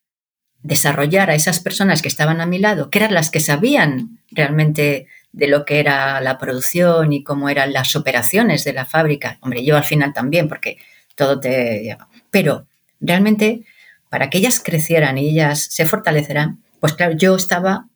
[0.63, 5.09] desarrollar a esas personas que estaban a mi lado, que eran las que sabían realmente
[5.35, 9.39] de lo que era la producción y cómo eran las operaciones de la fábrica.
[9.41, 10.79] Hombre, yo al final también, porque
[11.17, 11.97] todo te...
[12.31, 12.69] Pero
[13.01, 13.65] realmente,
[14.09, 17.89] para que ellas crecieran y ellas se fortalecerán, pues claro, yo estaba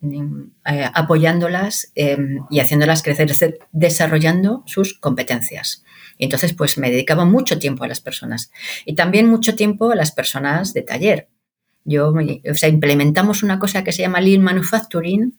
[0.00, 5.82] mm, eh, apoyándolas em, y haciéndolas crecer, desarrollando sus competencias.
[6.18, 8.52] Y entonces, pues me dedicaba mucho tiempo a las personas
[8.84, 11.28] y también mucho tiempo a las personas de taller.
[11.84, 15.38] Yo, o sea, implementamos una cosa que se llama Lean Manufacturing,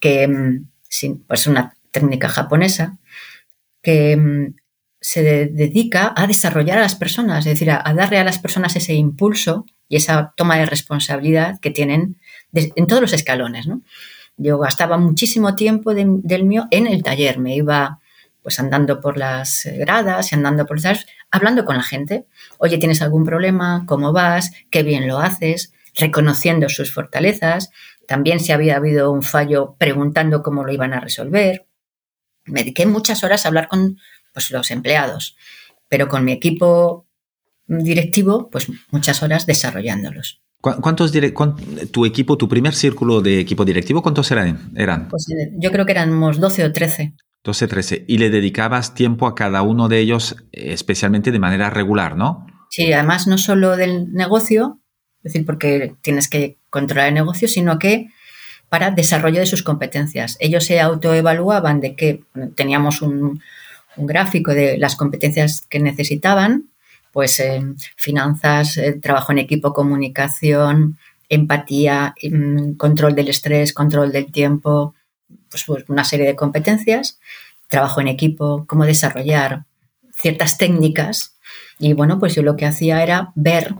[0.00, 0.62] que
[1.02, 2.98] es pues una técnica japonesa,
[3.82, 4.54] que mm,
[5.00, 8.94] se dedica a desarrollar a las personas, es decir, a, darle a las personas ese
[8.94, 12.16] impulso y esa toma de responsabilidad que tienen
[12.54, 13.66] en todos los escalones.
[14.36, 18.00] Yo gastaba muchísimo tiempo del mío en el taller, me iba
[18.42, 22.26] pues andando por las gradas y andando por las hablando con la gente.
[22.58, 23.84] Oye, ¿tienes algún problema?
[23.86, 24.52] ¿Cómo vas?
[24.70, 25.72] ¿Qué bien lo haces?
[25.96, 27.70] Reconociendo sus fortalezas.
[28.06, 31.66] También si había habido un fallo, preguntando cómo lo iban a resolver.
[32.46, 33.98] Me dediqué muchas horas a hablar con
[34.32, 35.36] pues, los empleados,
[35.88, 37.06] pero con mi equipo
[37.66, 40.42] directivo, pues muchas horas desarrollándolos.
[40.60, 41.12] ¿Cuántos
[41.90, 44.72] tu equipo, tu primer círculo de equipo directivo, cuántos eran?
[44.74, 45.08] eran?
[45.08, 47.14] Pues eh, yo creo que éramos 12 o 13.
[47.44, 48.04] 12, 13.
[48.08, 52.46] Y le dedicabas tiempo a cada uno de ellos, especialmente de manera regular, ¿no?
[52.70, 54.80] Sí, además no solo del negocio,
[55.22, 58.08] es decir, porque tienes que controlar el negocio, sino que
[58.68, 60.36] para desarrollo de sus competencias.
[60.40, 62.24] Ellos se autoevaluaban de que
[62.56, 63.40] teníamos un,
[63.96, 66.64] gráfico de las competencias que necesitaban,
[67.12, 67.62] pues eh,
[67.94, 74.96] finanzas, eh, trabajo en equipo, comunicación, empatía, mm, control del estrés, control del tiempo,
[75.48, 77.20] pues, pues, una serie de competencias,
[77.68, 79.64] trabajo en equipo, cómo desarrollar
[80.12, 81.36] ciertas técnicas.
[81.78, 83.76] Y bueno, pues yo lo que hacía era ver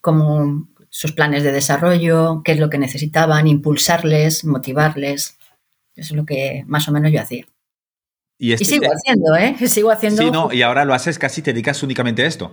[0.00, 5.36] cómo sus planes de desarrollo, qué es lo que necesitaban, impulsarles, motivarles.
[5.94, 7.44] Eso es lo que más o menos yo hacía.
[8.38, 9.56] Y, este sigo haciendo, ¿eh?
[9.68, 10.22] Sigo haciendo.
[10.22, 12.50] Sí, no, y ahora lo haces casi, te dedicas únicamente a esto.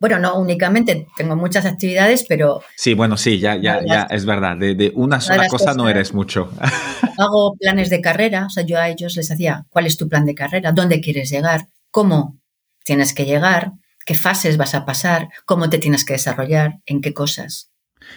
[0.00, 2.62] Bueno, no únicamente, tengo muchas actividades, pero...
[2.76, 4.56] Sí, bueno, sí, ya, ya, ya, es verdad.
[4.56, 6.50] De, una sola cosa no eres mucho.
[7.16, 10.26] Hago planes de carrera, o sea, yo a ellos les hacía, ¿cuál es tu plan
[10.26, 10.72] de carrera?
[10.72, 11.68] ¿Dónde quieres llegar?
[11.92, 12.40] ¿Cómo
[12.82, 13.70] tienes que llegar?
[14.04, 15.28] ¿Qué fases vas a pasar?
[15.44, 16.80] ¿Cómo te tienes que desarrollar?
[16.86, 17.70] ¿En qué cosas?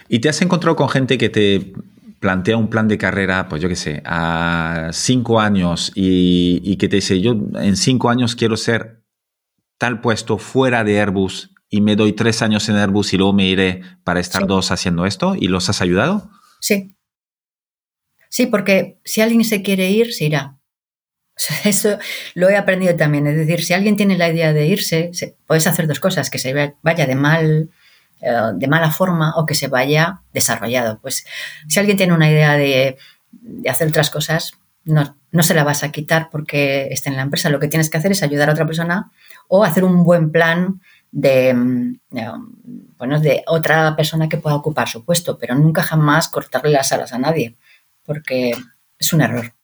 [0.10, 1.74] ¿Y te has encontrado con gente que te
[2.20, 6.88] plantea un plan de carrera, pues yo qué sé, a cinco años y, y que
[6.88, 9.04] te dice, yo en cinco años quiero ser
[9.78, 13.46] tal puesto fuera de Airbus y me doy tres años en Airbus y luego me
[13.46, 16.30] iré para estar dos haciendo esto y los has ayudado?
[16.62, 16.96] Sí.
[18.30, 20.58] Sí, porque si alguien se quiere ir, se irá.
[21.66, 21.98] eso
[22.34, 23.28] lo he aprendido también.
[23.28, 25.12] Es decir, si alguien tiene la idea de irse,
[25.46, 27.70] puedes hacer dos cosas, que se vaya de mal
[28.22, 31.00] eh, de mala forma o que se vaya desarrollado.
[31.02, 31.26] Pues
[31.68, 32.98] si alguien tiene una idea de,
[33.70, 34.54] hacer otras cosas,
[34.86, 37.50] no, no, se la vas a quitar porque esté en la empresa.
[37.50, 39.12] Lo que tienes que hacer es ayudar a otra persona
[39.48, 41.54] o hacer un buen plan de,
[42.98, 47.14] bueno, de otra persona que pueda ocupar su puesto, pero nunca jamás cortarle las alas
[47.14, 47.56] a nadie,
[48.06, 48.54] porque
[49.00, 49.55] es un error.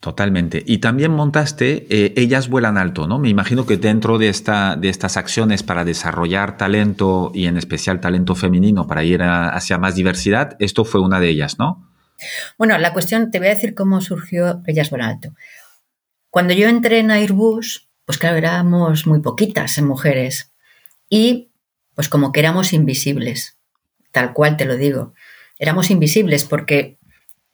[0.00, 0.62] Totalmente.
[0.66, 3.18] Y también montaste eh, Ellas vuelan alto, ¿no?
[3.18, 8.00] Me imagino que dentro de, esta, de estas acciones para desarrollar talento y en especial
[8.00, 11.86] talento femenino para ir hacia más diversidad, esto fue una de ellas, ¿no?
[12.56, 15.34] Bueno, la cuestión, te voy a decir cómo surgió Ellas vuelan alto.
[16.30, 20.52] Cuando yo entré en Airbus, pues claro, éramos muy poquitas en mujeres
[21.10, 21.50] y
[21.94, 23.58] pues como que éramos invisibles,
[24.12, 25.12] tal cual te lo digo.
[25.58, 26.98] Éramos invisibles porque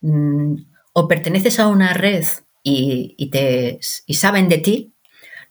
[0.00, 0.54] mm,
[0.98, 2.24] o perteneces a una red
[2.62, 4.94] y, te, y saben de ti,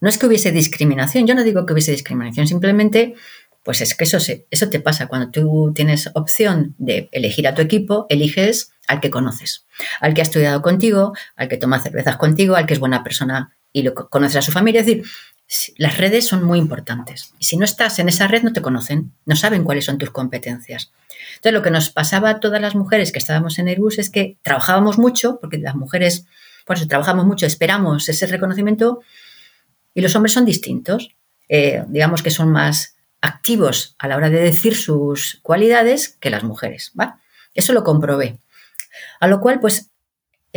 [0.00, 3.14] no es que hubiese discriminación, yo no digo que hubiese discriminación, simplemente
[3.62, 4.18] pues es que eso,
[4.50, 9.10] eso te pasa cuando tú tienes opción de elegir a tu equipo, eliges al que
[9.10, 9.66] conoces,
[10.00, 13.56] al que ha estudiado contigo, al que toma cervezas contigo, al que es buena persona
[13.72, 14.80] y lo conoces a su familia.
[14.80, 15.04] Es decir,
[15.76, 17.32] las redes son muy importantes.
[17.38, 20.92] Si no estás en esa red, no te conocen, no saben cuáles son tus competencias.
[21.36, 24.38] Entonces, lo que nos pasaba a todas las mujeres que estábamos en Airbus es que
[24.42, 26.26] trabajábamos mucho, porque las mujeres,
[26.64, 29.00] por eso trabajamos mucho, esperamos ese reconocimiento,
[29.94, 31.14] y los hombres son distintos.
[31.48, 36.42] Eh, digamos que son más activos a la hora de decir sus cualidades que las
[36.42, 36.92] mujeres.
[37.54, 38.38] Eso lo comprobé.
[39.20, 39.90] A lo cual, pues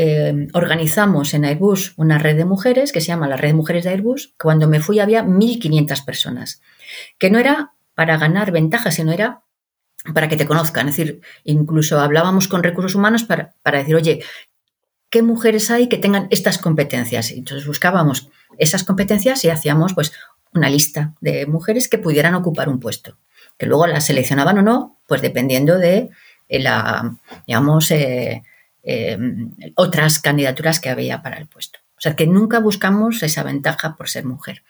[0.01, 3.83] eh, organizamos en Airbus una red de mujeres que se llama la Red de Mujeres
[3.83, 4.33] de Airbus.
[4.39, 6.61] Cuando me fui había 1.500 personas,
[7.17, 9.41] que no era para ganar ventajas, sino era
[10.13, 10.87] para que te conozcan.
[10.87, 14.23] Es decir, incluso hablábamos con recursos humanos para, para decir, oye,
[15.09, 17.31] ¿qué mujeres hay que tengan estas competencias?
[17.31, 20.13] Y entonces buscábamos esas competencias y hacíamos pues
[20.53, 23.17] una lista de mujeres que pudieran ocupar un puesto,
[23.57, 26.09] que luego las seleccionaban o no, pues dependiendo de
[26.47, 28.43] la, digamos, eh,
[28.83, 29.17] eh,
[29.75, 31.79] otras candidaturas que había para el puesto.
[31.97, 34.63] O sea, que nunca buscamos esa ventaja por ser mujer.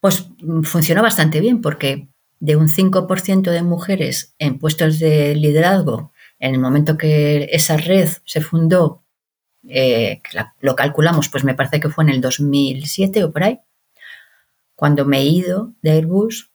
[0.00, 2.08] Pues mm, funcionó bastante bien porque
[2.40, 8.08] de un 5% de mujeres en puestos de liderazgo, en el momento que esa red
[8.24, 9.04] se fundó,
[9.68, 10.22] eh,
[10.60, 13.60] lo calculamos, pues me parece que fue en el 2007 o por ahí,
[14.74, 16.49] cuando me he ido de Airbus,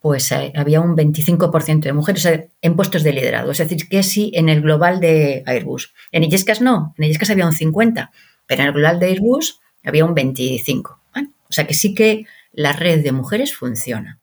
[0.00, 2.28] pues eh, había un 25% de mujeres
[2.60, 3.52] en puestos de liderazgo.
[3.52, 5.92] Es decir, que sí en el global de Airbus.
[6.10, 8.10] En Illescas no, en Illescas había un 50%,
[8.46, 10.88] pero en el global de Airbus había un 25%.
[10.88, 14.18] o sea que sí que la red de mujeres funciona.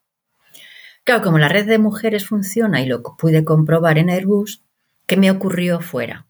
[1.04, 4.62] Claro, como la red de mujeres funciona y lo pude comprobar en Airbus,
[5.06, 6.26] ¿qué me ocurrió fuera?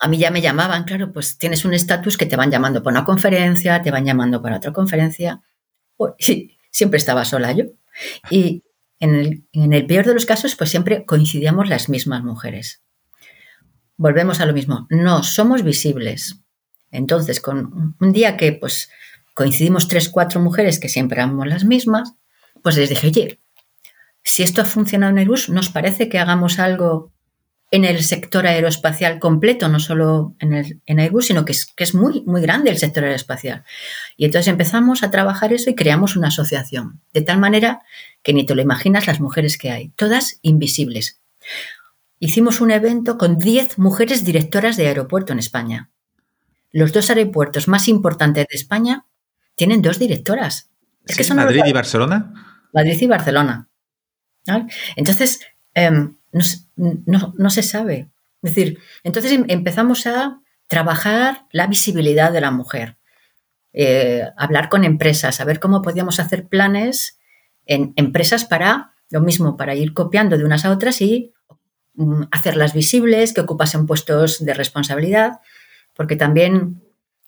[0.00, 2.98] A mí ya me llamaban, claro, pues tienes un estatus que te van llamando para
[2.98, 5.42] una conferencia, te van llamando para otra conferencia.
[5.96, 7.66] Pues, sí, siempre estaba sola yo.
[8.30, 8.64] Y
[9.00, 12.82] en el, en el peor de los casos, pues siempre coincidíamos las mismas mujeres.
[13.96, 16.40] Volvemos a lo mismo, no somos visibles.
[16.90, 18.90] Entonces, con un día que pues
[19.34, 22.14] coincidimos tres, cuatro mujeres que siempre éramos las mismas,
[22.62, 23.40] pues les dije, oye,
[24.22, 27.12] si esto ha funcionado en Airbus, ¿nos parece que hagamos algo
[27.70, 31.84] en el sector aeroespacial completo, no solo en, el, en Airbus, sino que es, que
[31.84, 33.64] es muy, muy grande el sector aeroespacial?
[34.16, 37.82] Y entonces empezamos a trabajar eso y creamos una asociación, de tal manera
[38.22, 41.20] que ni te lo imaginas las mujeres que hay, todas invisibles.
[42.20, 45.90] Hicimos un evento con 10 mujeres directoras de aeropuerto en España.
[46.72, 49.06] Los dos aeropuertos más importantes de España
[49.54, 50.70] tienen dos directoras.
[51.06, 52.32] Es que son Madrid y Barcelona.
[52.72, 53.68] Madrid y Barcelona.
[54.96, 55.40] Entonces,
[55.74, 58.08] em, no, se sabe.
[58.42, 62.96] Es decir, entonces em, empezamos a trabajar la visibilidad de la mujer,
[63.72, 67.18] eh, hablar con empresas, a ver cómo podíamos hacer planes
[67.66, 71.32] en empresas para lo mismo, para ir copiando de unas a otras y
[71.94, 75.40] mm, hacerlas visibles, que ocupasen puestos de responsabilidad,
[75.94, 76.82] porque también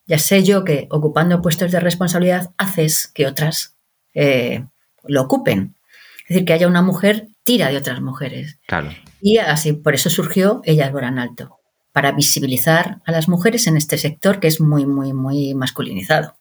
[0.07, 3.77] ya sé yo que ocupando puestos de responsabilidad haces que otras
[4.15, 4.65] eh,
[5.05, 5.77] lo ocupen.
[6.23, 8.59] Es decir, que haya una mujer tira de otras mujeres.
[8.67, 8.91] Claro.
[9.21, 11.59] Y así, por eso surgió Ellas Volan Alto,
[11.93, 16.35] para visibilizar a las mujeres en este sector que es muy, muy, muy masculinizado.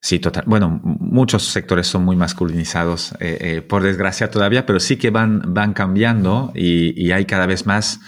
[0.00, 0.44] Sí, total.
[0.46, 5.54] Bueno, muchos sectores son muy masculinizados, eh, eh, por desgracia todavía, pero sí que van,
[5.54, 8.00] van cambiando y, hay cada vez más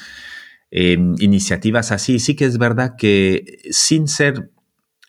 [0.70, 2.18] iniciativas así.
[2.18, 4.50] Sí que es verdad que sin ser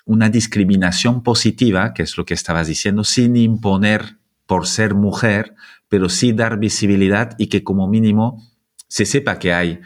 [0.06, 5.56] una discriminación positiva, que es lo que estabas diciendo, sin imponer por ser mujer,
[5.90, 8.44] pero sí dar visibilidad y que como mínimo
[8.88, 9.80] se sepa que hay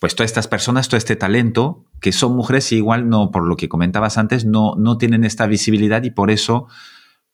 [0.00, 3.56] pues todas estas personas, todo este talento, que son mujeres y igual no, por lo
[3.56, 6.68] que comentabas antes, no, no tienen esta visibilidad y por eso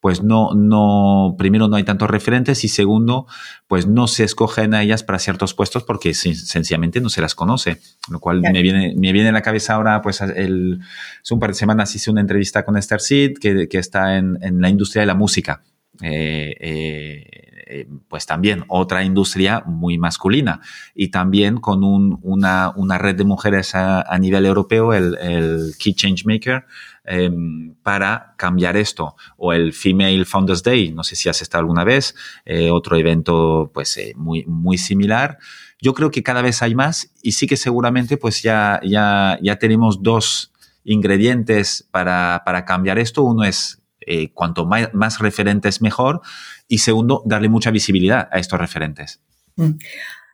[0.05, 3.27] pues no, no, primero no hay tantos referentes y segundo,
[3.66, 7.79] pues no se escogen a ellas para ciertos puestos porque sencillamente no se las conoce.
[8.11, 10.81] Lo cual me, viene, me viene a la cabeza ahora, pues el,
[11.22, 14.37] hace un par de semanas hice una entrevista con Esther Sid, que, que está en,
[14.43, 15.62] en, la industria de la música.
[16.03, 20.60] Eh, eh, eh, pues también otra industria muy masculina
[20.94, 25.94] y también con un, una, una, red de mujeres a, nivel europeo, el, el Key
[25.94, 26.64] Change Maker,
[27.06, 29.14] Em, para cambiar esto.
[29.36, 32.14] O el Female Founders Day, no sé si has estado alguna vez,
[32.46, 35.38] eh, otro evento pues eh, muy, muy similar.
[35.82, 39.58] Yo creo que cada vez hay más y sí que seguramente pues ya, ya, ya
[39.58, 40.50] tenemos dos
[40.82, 43.22] ingredientes para, para cambiar esto.
[43.22, 46.20] Uno es eh, cuanto más, referentes mejor
[46.68, 49.20] y segundo, darle mucha visibilidad a estos referentes.
[49.57, 49.72] Mm.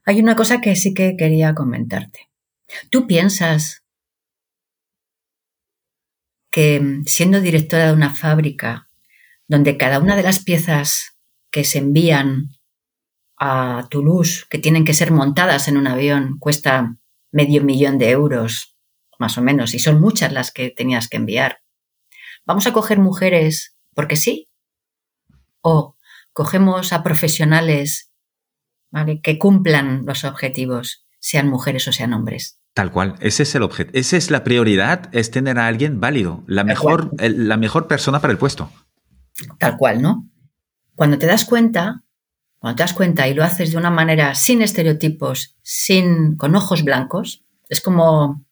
[0.04, 2.30] Hay una cosa que sí que quería comentarte.
[2.90, 3.84] ¿Tú piensas
[6.50, 8.88] que mm, siendo directora de una fábrica
[9.46, 11.16] donde cada una de las piezas
[11.50, 12.50] que se envían
[13.36, 16.96] a Toulouse, que tienen que ser montadas en un avión, cuesta
[17.32, 18.76] medio millón de euros,
[19.18, 21.62] más o menos, y son muchas las que tenías que enviar.
[22.50, 24.50] ¿Vamos a coger mujeres porque sí?
[25.60, 25.94] ¿O
[26.32, 28.10] cogemos a profesionales
[29.22, 32.58] que cumplan los objetivos, sean mujeres o sean hombres?
[32.74, 33.92] Tal cual, ese es el objeto.
[33.94, 38.32] Esa es la prioridad, es tener a alguien válido, la mejor, la mejor persona para
[38.32, 38.68] el puesto.
[39.60, 40.28] Tal cual, ¿no?
[40.96, 42.02] Cuando te das cuenta,
[42.58, 46.82] cuando te das cuenta y lo haces de una manera sin estereotipos, sin, con ojos
[46.82, 48.44] blancos, es como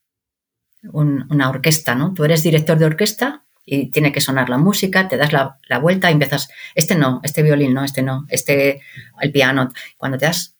[0.93, 2.15] una orquesta, ¿no?
[2.15, 6.09] Tú eres director de orquesta y tiene que sonar la música, te das la, vuelta
[6.09, 8.81] y empiezas, este no, este violín no, este no, este,
[9.21, 9.71] el piano.
[9.97, 10.57] Cuando te das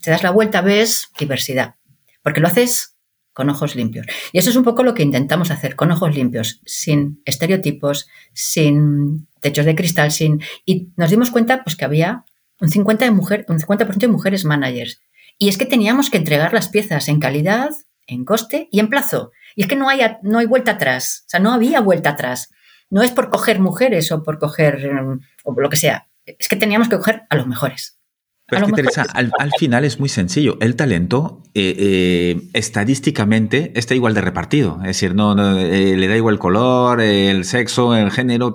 [0.00, 1.76] te das la vuelta, ves diversidad,
[2.22, 2.96] porque lo haces
[3.32, 4.06] con ojos limpios.
[4.32, 9.26] Y eso es un poco lo que intentamos hacer, con ojos limpios, sin estereotipos, sin
[9.40, 10.40] techos de cristal, sin...
[10.64, 12.24] Y nos dimos cuenta pues, que había
[12.60, 15.00] un 50%, de mujer, un 50 de mujeres managers.
[15.36, 17.70] Y es que teníamos que entregar las piezas en calidad,
[18.06, 19.32] en coste y en plazo.
[19.54, 22.50] Y es que no hay, no hay vuelta atrás, o sea, no había vuelta atrás.
[22.90, 26.56] No es por coger mujeres o por coger mm, o lo que sea, es que
[26.56, 27.98] teníamos que coger a los mejores.
[28.46, 30.58] Pues que Teresa, al, final es muy sencillo.
[30.60, 34.76] El talento eh, eh, estadísticamente está igual de repartido.
[34.82, 38.52] Es decir, no, eh, le da igual el color, el sexo, el género.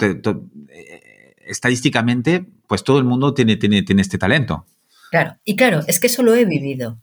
[1.39, 4.67] estadísticamente, pues todo el mundo tiene, tiene, tiene este talento.
[5.11, 6.99] Claro, y claro, es que eso lo he vivido.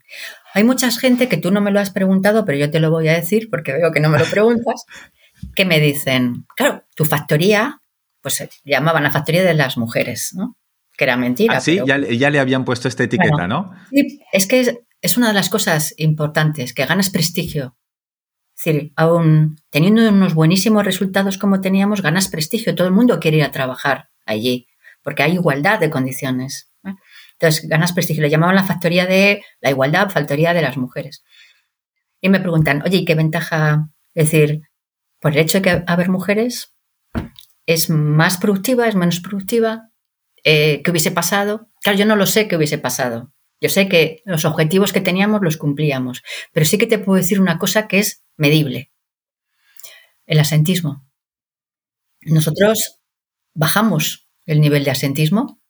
[0.55, 3.09] Hay mucha gente que tú no me lo has preguntado, pero yo te lo voy
[3.09, 4.85] a decir porque veo que no me lo preguntas,
[5.55, 7.81] que me dicen, claro, tu factoría,
[8.23, 10.57] pues se llamaban la factoría de las mujeres, ¿no?
[10.97, 11.59] que era mentira.
[11.59, 13.73] Ah, sí, ya, le habían puesto esta etiqueta, ¿no?
[13.91, 17.77] Sí, es que es, una de las cosas importantes, que ganas prestigio.
[18.57, 22.75] Es decir, aún teniendo unos buenísimos resultados como teníamos, ganas prestigio.
[22.75, 24.67] Todo el mundo quiere ir a trabajar allí,
[25.03, 26.71] porque hay igualdad de condiciones.
[27.39, 28.23] Entonces, ganas prestigio.
[28.23, 31.23] Le llamaban la factoría de la igualdad, factoría de las mujeres.
[32.21, 33.91] Y me preguntan, oye, ¿y qué ventaja?
[34.15, 34.63] Es decir,
[35.21, 36.75] por el hecho de que haber mujeres,
[37.67, 39.91] ¿es más productiva, es menos productiva?
[40.47, 41.69] eh, qué hubiese pasado.
[41.83, 43.33] Claro, yo no lo sé qué hubiese pasado.
[43.61, 46.23] Yo sé que los objetivos que teníamos los cumplíamos,
[46.53, 48.93] pero sí que te puedo decir una cosa que es medible.
[50.25, 51.05] El asentismo.
[52.21, 53.01] Nosotros
[53.55, 55.61] bajamos el nivel de asentismo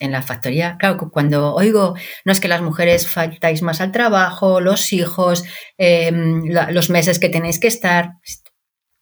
[0.00, 0.76] en la factoría.
[0.78, 1.94] Claro, cuando oigo,
[2.24, 5.44] no es que las mujeres faltáis más al trabajo, los hijos,
[5.76, 8.12] em, los meses que tenéis que estar.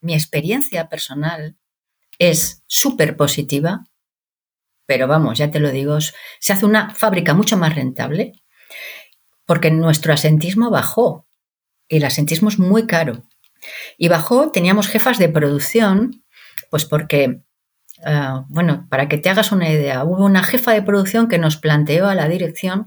[0.01, 1.57] Mi experiencia personal
[2.19, 3.85] es súper positiva
[4.87, 8.33] pero vamos, ya te lo digo, se hace una fábrica mucho más rentable
[9.45, 11.27] porque nuestro asentismo bajó
[11.89, 13.25] y el asentismo es muy caro.
[13.99, 16.25] Y bajó, teníamos jefas de producción,
[16.71, 17.43] pues porque,
[18.05, 21.57] ah, bueno, para que te hagas una idea, hubo una jefa de producción que nos
[21.57, 22.85] planteó a la dirección,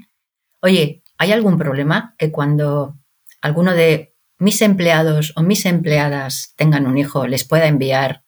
[0.62, 2.98] oye, ¿hay algún problema que cuando
[3.42, 8.24] alguno de mis empleados o mis empleadas tengan un hijo les pueda enviar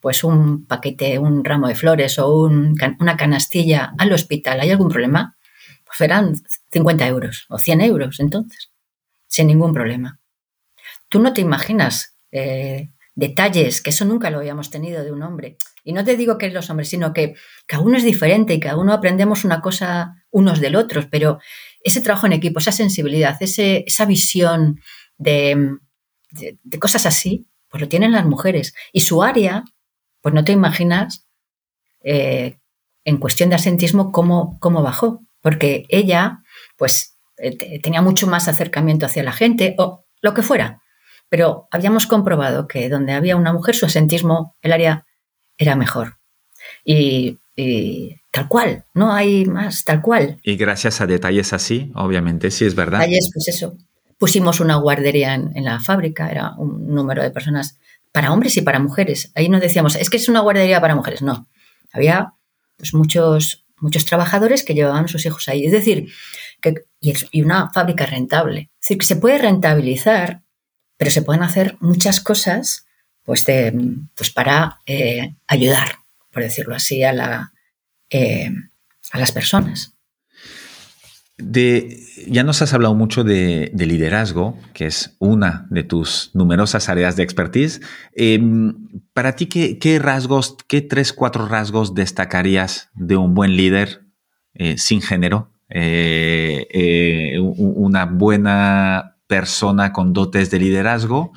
[0.00, 5.36] pues un paquete, un ramo de flores o una canastilla al hospital, ¿hay algún problema?
[5.84, 6.34] Pues eran
[6.70, 8.72] 50 euros o 100 euros entonces,
[9.26, 10.18] sin ningún problema.
[11.10, 15.58] Tú no te imaginas eh, detalles, que eso nunca lo habíamos tenido de un hombre.
[15.84, 17.34] Y no te digo que es los hombres, sino que
[17.66, 21.38] cada uno es diferente y cada uno aprendemos una cosa unos del otro, pero
[21.82, 24.80] ese trabajo en equipo, esa sensibilidad, esa visión
[25.16, 25.78] de,
[26.30, 28.74] de cosas así, pues lo tienen las mujeres.
[28.92, 29.64] Y su área
[30.20, 31.26] pues no te imaginas
[32.02, 32.58] eh,
[33.04, 36.42] en cuestión de asentismo cómo, cómo bajó, porque ella
[36.76, 40.82] pues eh, tenía mucho más acercamiento hacia la gente o lo que fuera,
[41.28, 45.06] pero habíamos comprobado que donde había una mujer su asentismo, el área
[45.60, 46.18] era mejor.
[46.84, 47.38] Y,
[48.32, 50.38] tal cual, no hay más, tal cual.
[50.42, 53.00] Y gracias a detalles así, obviamente, sí es verdad.
[53.00, 53.76] Detalles, pues eso.
[54.18, 57.78] Pusimos una guardería en, en la fábrica, era un número de personas
[58.12, 59.30] para hombres y para mujeres.
[59.34, 61.22] Ahí no decíamos, es que es una guardería para mujeres.
[61.22, 61.48] No,
[61.92, 62.34] había
[62.76, 65.64] pues, muchos, muchos trabajadores que llevaban sus hijos ahí.
[65.64, 66.10] Es decir,
[66.60, 68.70] que, y, una fábrica rentable.
[68.74, 70.42] Es decir, que se puede rentabilizar,
[70.96, 72.86] pero se pueden hacer muchas cosas
[73.30, 73.46] pues,
[74.16, 76.00] pues para eh, ayudar,
[76.32, 77.52] por decirlo así, a, la,
[78.10, 78.50] eh,
[79.12, 79.94] a las personas
[81.38, 87.22] ya nos has hablado mucho de, liderazgo, que es una de tus numerosas áreas de
[87.22, 87.80] expertise.
[88.14, 88.74] Em,
[89.14, 94.02] para ti, ¿qué, rasgos, qué tres, cuatro rasgos destacarías de un buen líder
[94.54, 95.52] eh, sin género?
[97.38, 101.32] Una buena persona con dotes de liderazgo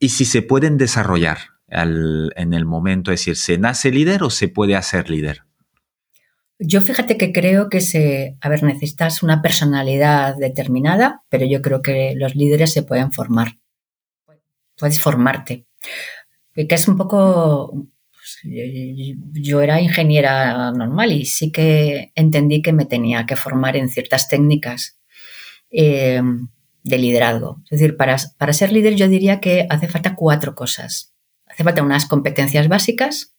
[0.00, 1.38] y si se pueden desarrollar
[1.68, 5.42] en el momento, es decir, ¿se nace líder o se puede hacer líder?
[6.58, 11.80] Yo fíjate que creo que se, a ver, necesitas una personalidad determinada, pero yo creo
[11.80, 13.58] que los líderes se pueden formar.
[14.76, 15.66] Puedes formarte.
[16.54, 18.40] Que es un poco, pues,
[19.32, 24.28] yo era ingeniera normal y sí que entendí que me tenía que formar en ciertas
[24.28, 24.98] técnicas
[25.70, 26.20] eh,
[26.82, 27.60] de liderazgo.
[27.64, 31.12] Es decir, para, para ser líder yo diría que hace falta cuatro cosas.
[31.46, 33.34] Hace falta unas competencias básicas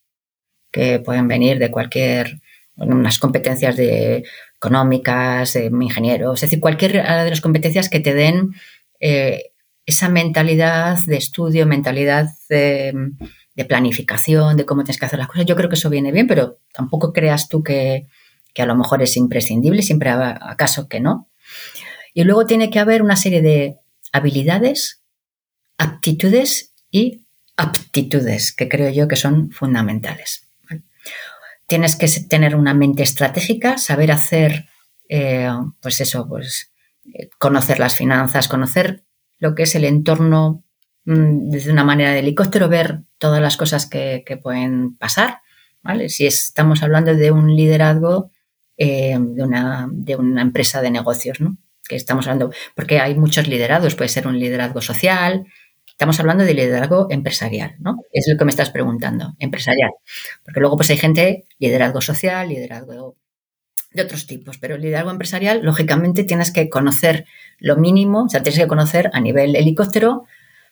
[0.72, 2.42] que pueden venir de cualquier
[2.76, 4.24] unas competencias de
[4.56, 8.52] económicas, de ingenieros, es decir, cualquier de las competencias que te den
[9.00, 9.52] eh,
[9.86, 13.12] esa mentalidad de estudio, mentalidad de,
[13.56, 15.46] de planificación, de cómo tienes que hacer las cosas.
[15.46, 18.08] Yo creo que eso viene bien, pero tampoco creas tú que,
[18.54, 21.31] que a lo mejor es imprescindible, siempre acaso que no.
[22.14, 23.78] Y luego tiene que haber una serie de
[24.12, 25.02] habilidades,
[25.78, 27.26] aptitudes y
[27.58, 30.48] aptitudes, que creo yo que son fundamentales.
[31.68, 34.68] Tienes que tener una mente estratégica, saber hacer,
[35.08, 35.50] eh,
[35.82, 36.72] pues eso, pues
[37.14, 39.04] eh, conocer las finanzas, conocer
[39.40, 40.64] lo que es el entorno
[41.06, 45.40] mm, desde una manera de helicóptero, ver todas las cosas que, pueden pasar.
[45.82, 46.10] ¿vale?
[46.10, 48.32] Si estamos hablando de un liderazgo
[48.76, 51.58] eh, de, una, de una empresa de negocios, ¿no?
[51.92, 55.46] Que estamos hablando, porque hay muchos liderados, puede ser un liderazgo social,
[55.86, 57.98] estamos hablando de liderazgo empresarial, ¿no?
[58.14, 59.92] Es lo que me estás preguntando, empresarial.
[60.46, 63.18] Porque luego pues hay gente, liderazgo social, liderazgo
[63.92, 67.26] de otros tipos, pero el liderazgo empresarial, lógicamente tienes que conocer
[67.60, 70.24] lo mínimo, o sea, tienes que conocer a nivel helicóptero,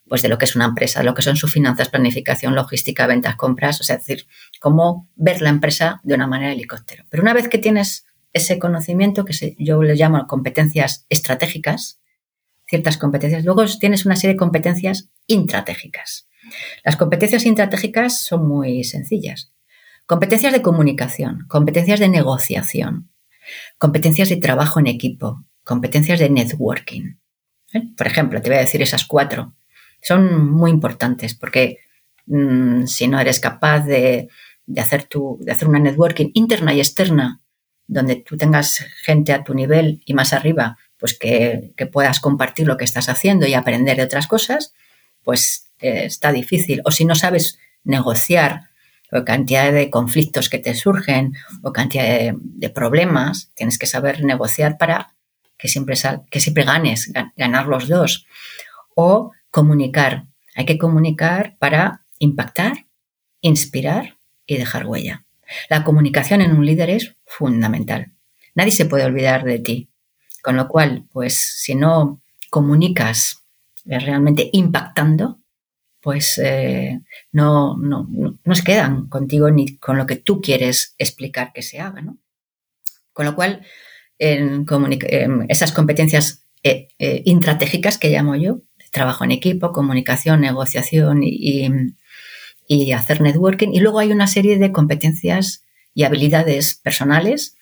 [0.08, 3.36] pues de lo que es una empresa, lo que son sus finanzas, planificación, logística, ventas,
[3.36, 4.26] compras, o sea, es decir,
[4.62, 7.04] cómo ver la empresa de una manera helicóptero.
[7.10, 12.02] Pero una vez que tienes ese conocimiento que yo le llamo competencias estratégicas,
[12.68, 13.44] ciertas competencias.
[13.44, 16.28] Luego tienes una serie de competencias intratégicas.
[16.84, 19.52] Las competencias intratégicas son muy sencillas.
[20.06, 23.12] Competencias de comunicación, competencias de negociación,
[23.78, 27.18] competencias de trabajo en equipo, competencias de networking.
[27.74, 27.82] ¿Eh?
[27.96, 29.56] Por ejemplo, te voy a decir esas cuatro.
[30.02, 31.78] Son muy importantes porque
[32.26, 34.30] mm, si no eres capaz de,
[34.78, 37.42] hacer tu, de hacer una networking interna y externa
[37.90, 42.78] donde tú tengas gente a tu nivel y más arriba, pues que, puedas compartir lo
[42.78, 44.74] que estás haciendo y aprender de otras cosas,
[45.24, 46.82] pues eh, está difícil.
[46.86, 48.70] O si no sabes negociar
[49.12, 51.34] o cantidad de conflictos que te surgen
[51.64, 55.16] o cantidad de, problemas, tienes que saber negociar para
[55.58, 55.96] que siempre,
[56.30, 58.28] que siempre ganes, ganar los dos.
[58.94, 60.26] O comunicar.
[60.56, 62.86] Hay que comunicar para impactar,
[63.42, 65.26] inspirar y dejar huella.
[65.70, 68.12] La comunicación en un líder es fundamental.
[68.56, 69.90] Nadie se puede olvidar de ti.
[70.42, 73.44] Con lo cual, pues si no comunicas
[73.86, 75.40] realmente impactando,
[76.02, 77.02] pues eh,
[77.32, 81.80] no, no, no, se quedan contigo ni con lo que tú quieres explicar que se
[81.80, 82.02] haga.
[82.02, 82.18] ¿no?
[83.12, 83.66] Con lo cual,
[84.18, 84.66] en
[85.50, 87.24] esas competencias eh, eh,
[88.00, 88.62] que llamo yo,
[88.92, 91.70] trabajo en equipo, comunicación, negociación y,
[92.68, 93.70] y hacer networking.
[93.74, 95.64] Y luego hay una serie de competencias
[95.94, 97.56] y habilidades personales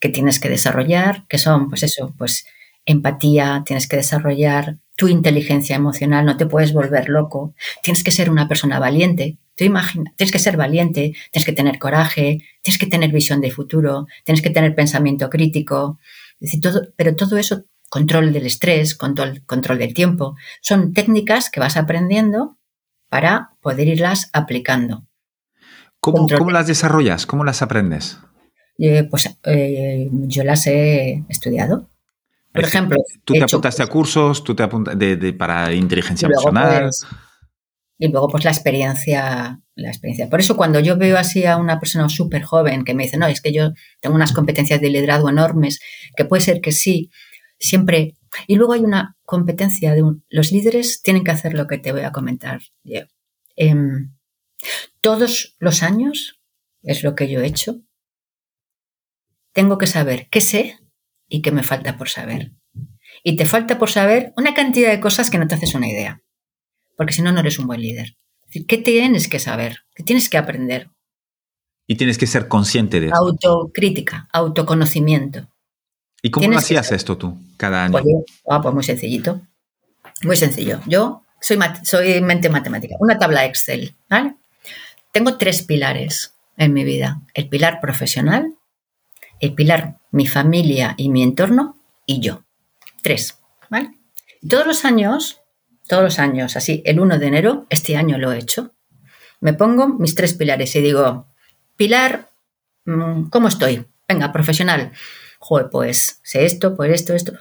[0.00, 2.44] que tienes que desarrollar, que son, pues eso, pues
[2.86, 8.30] empatía, tienes que desarrollar tu inteligencia emocional, no te puedes volver loco, tienes que ser
[8.30, 12.86] una persona valiente, tú imagina, tienes que ser valiente, tienes que tener coraje, tienes que
[12.86, 15.98] tener visión de futuro, tienes que tener pensamiento crítico,
[16.38, 21.60] decir, todo, pero todo eso, control del estrés, control, control del tiempo, son técnicas que
[21.60, 22.58] vas aprendiendo
[23.08, 25.06] para poder irlas aplicando.
[26.12, 27.26] ¿Cómo, las desarrollas?
[27.26, 28.18] ¿Cómo las aprendes?
[28.78, 31.90] Eh, pues eh, yo las he estudiado.
[32.52, 32.96] Por ejemplo.
[33.24, 36.82] Tú te apuntaste a cursos, tú te apuntas de, para inteligencia emocional.
[36.82, 37.06] Pues,
[37.98, 40.28] y luego, pues la experiencia, la experiencia.
[40.28, 43.26] Por eso, cuando yo veo así a una persona súper joven que me dice, no,
[43.26, 45.80] es que yo tengo unas competencias de liderazgo enormes,
[46.16, 47.10] que puede ser que sí,
[47.58, 51.92] siempre y luego hay una competencia de los líderes tienen que hacer lo que te
[51.92, 52.60] voy a comentar.
[53.56, 54.12] Em,
[55.04, 56.40] todos los años,
[56.82, 57.82] es lo que yo he hecho,
[59.52, 60.78] tengo que saber qué sé
[61.28, 62.52] y qué me falta por saber.
[63.22, 66.22] Y te falta por saber una cantidad de cosas que no te haces una idea,
[66.96, 68.16] porque si no, no eres un buen líder.
[68.66, 69.80] ¿Qué tienes que saber?
[69.94, 70.88] ¿Qué tienes que aprender?
[71.86, 73.16] Y tienes que ser consciente de eso.
[73.16, 75.50] Autocrítica, autoconocimiento.
[76.22, 77.92] ¿Y cómo lo hacías esto tú cada año?
[77.92, 78.04] Pues,
[78.48, 79.42] ah, pues, muy sencillito.
[80.22, 80.80] Muy sencillo.
[80.86, 82.96] Yo soy, soy mente matemática.
[83.00, 83.94] Una tabla Excel.
[84.08, 84.36] ¿vale?
[85.14, 87.22] Tengo tres pilares en mi vida.
[87.32, 88.54] El pilar profesional,
[89.40, 92.44] el pilar mi familia y mi entorno y yo.
[93.02, 93.38] Tres.
[93.70, 93.92] ¿vale?
[94.46, 95.40] todos los años,
[95.88, 98.74] todos los años, así, el 1 de enero, este año lo he hecho,
[99.40, 101.28] me pongo mis tres pilares y digo,
[101.76, 102.28] pilar,
[102.84, 103.86] mm, ¿cómo estoy?
[104.06, 104.92] Venga, profesional
[105.44, 107.32] joder, pues sé esto, pues esto, esto.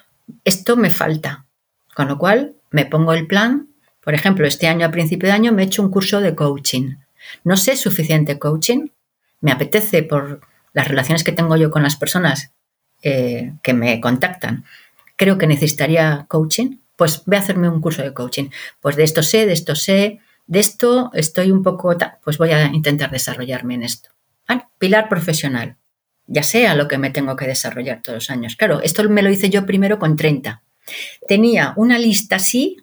[0.43, 1.45] Esto me falta.
[1.95, 3.69] Con lo cual me pongo el plan.
[4.01, 6.95] Por ejemplo, este año a principio de año me he hecho un curso de coaching.
[7.43, 8.87] No sé suficiente coaching.
[9.41, 10.41] Me apetece por
[10.73, 12.51] las relaciones que tengo yo con las personas
[13.01, 14.65] eh, que me contactan.
[15.15, 16.77] Creo que necesitaría coaching.
[16.95, 18.49] Pues voy a hacerme un curso de coaching.
[18.79, 22.65] Pues de esto sé, de esto sé, de esto estoy un poco, pues voy a
[22.65, 24.09] intentar desarrollarme en esto.
[24.77, 25.77] Pilar profesional
[26.27, 28.55] ya sea lo que me tengo que desarrollar todos los años.
[28.55, 30.61] Claro, esto me lo hice yo primero con 30.
[31.27, 32.77] Tenía una lista así,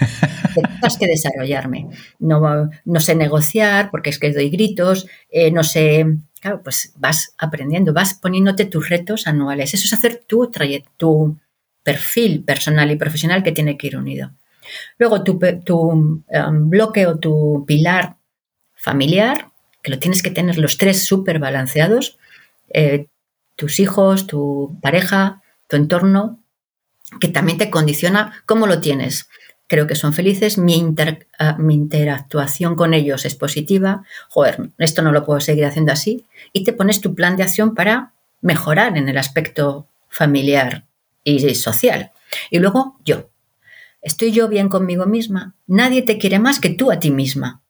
[0.62, 1.88] Tienes que desarrollarme.
[2.18, 6.06] No, no sé negociar porque es que doy gritos, eh, no sé.
[6.40, 9.74] Claro, pues vas aprendiendo, vas poniéndote tus retos anuales.
[9.74, 10.50] Eso es hacer tu,
[10.96, 11.36] tu
[11.82, 14.30] perfil personal y profesional que tiene que ir unido.
[14.98, 18.16] Luego, tu, tu um, bloque o tu pilar
[18.74, 19.50] familiar,
[19.82, 22.18] que lo tienes que tener los tres súper balanceados.
[22.68, 23.06] Eh,
[23.56, 26.38] tus hijos, tu pareja, tu entorno,
[27.20, 29.28] que también te condiciona cómo lo tienes.
[29.68, 30.94] Creo que son felices, mi,
[31.38, 36.26] ah, mi interactuación con ellos es positiva, joder, esto no lo puedo seguir haciendo así,
[36.52, 40.86] y te pones tu plan de acción para mejorar en el aspecto familiar
[41.22, 42.12] y social.
[42.50, 43.30] Y luego yo.
[44.00, 45.54] Estoy yo bien conmigo misma.
[45.66, 47.62] Nadie te quiere más que tú a ti misma.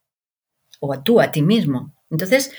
[0.80, 1.94] O a tú a ti mismo.
[2.11, 2.53] Entonces,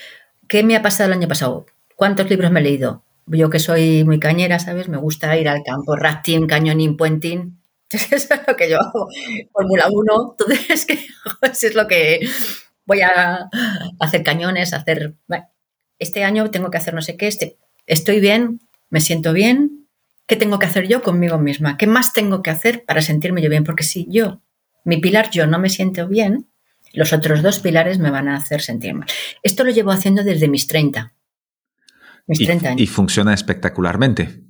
[0.48, 1.66] ¿qué me ha pasado el año pasado?
[1.96, 3.04] ¿Cuántos libros me he leído?
[3.28, 4.90] yo que soy muy cañera, ¿sabes?
[4.90, 6.98] Me gusta ir al campo, rafting, cañoning,
[7.90, 8.08] puenting.
[8.18, 9.08] Eso es lo que yo hago.
[9.52, 11.08] Fórmula 1, entonces que
[11.44, 12.20] es lo que
[12.86, 13.50] voy a
[14.00, 15.16] hacer cañones, hacer...
[16.00, 19.88] este año tengo que hacer no sé qué, este, estoy bien, me siento bien,
[20.26, 21.78] ¿qué tengo que hacer yo conmigo misma?
[21.78, 23.64] ¿Qué más tengo que hacer para sentirme yo bien?
[23.64, 24.42] Porque si yo,
[24.86, 26.48] mi pilar yo no me siento bien,
[26.94, 29.08] los otros dos pilares me van a hacer sentir mal.
[29.44, 31.14] Esto lo llevo haciendo desde mis 30
[32.78, 34.44] y, funciona espectacularmente.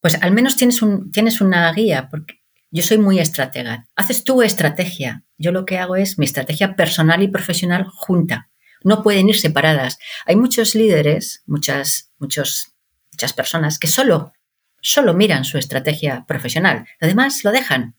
[0.00, 3.86] Pues al menos tienes, un, tienes una guía, porque yo soy muy estratega.
[3.96, 5.24] Haces tu estrategia.
[5.38, 8.50] Yo lo que hago es mi estrategia personal y profesional junta.
[8.84, 9.98] No pueden ir separadas.
[10.26, 12.74] Hay muchos líderes, muchas, muchos,
[13.12, 14.32] muchas personas que solo,
[14.80, 16.86] solo miran su estrategia profesional.
[17.00, 17.96] Además, lo dejan.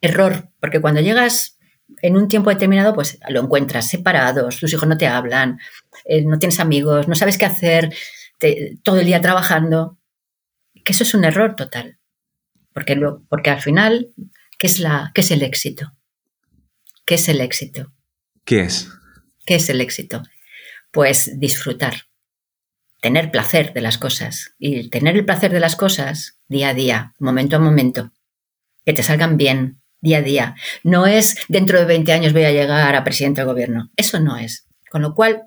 [0.00, 1.58] Error, porque cuando llegas
[2.02, 5.58] en un tiempo determinado, pues lo encuentras separados, tus hijos no te hablan,
[6.04, 7.92] eh, no tienes amigos, no sabes qué hacer,
[8.82, 9.98] todo el día trabajando,
[10.84, 11.99] que eso es un error total.
[12.80, 14.08] Porque, lo, porque al final,
[14.58, 15.92] ¿qué es, la, ¿qué es el éxito?
[17.04, 17.92] ¿Qué es el éxito?
[18.46, 18.88] ¿Qué es?
[19.44, 20.22] ¿Qué es el éxito?
[20.90, 22.06] Pues disfrutar,
[23.02, 27.14] tener placer de las cosas y tener el placer de las cosas día a día,
[27.18, 28.12] momento a momento,
[28.86, 30.54] que te salgan bien día a día.
[30.82, 33.90] No es dentro de 20 años voy a llegar a presidente del gobierno.
[33.94, 34.66] Eso no es.
[34.90, 35.42] Con lo cual,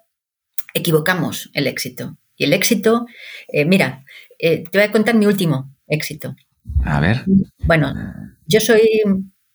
[0.75, 2.15] equivocamos el éxito.
[2.37, 3.07] Y el éxito,
[3.47, 4.05] eh, mira,
[4.37, 6.35] eh, te voy a contar mi último éxito.
[6.85, 7.23] A ver.
[7.59, 7.93] Bueno,
[8.45, 8.81] yo soy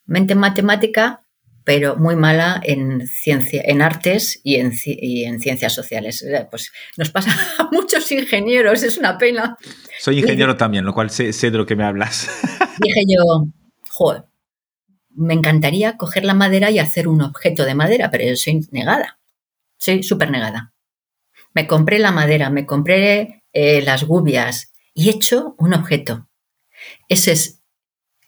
[0.06, 1.22] mente matemática,
[1.64, 6.24] pero muy mala en ciencia, en artes y en, ciencias sociales.
[6.50, 9.56] Pues nos pasa a muchos ingenieros, es una pena.
[9.98, 12.28] Soy ingeniero también, lo cual sé, sé, de lo que me hablas.
[12.80, 13.46] Dije yo,
[13.88, 14.24] joder,
[15.10, 19.18] me encantaría coger la madera y hacer un objeto de madera, pero yo soy negada.
[19.76, 20.72] Soy súper negada
[21.58, 26.27] me compré la madera, me compré eh, las gubias y he hecho un objeto.
[27.08, 27.60] Ese es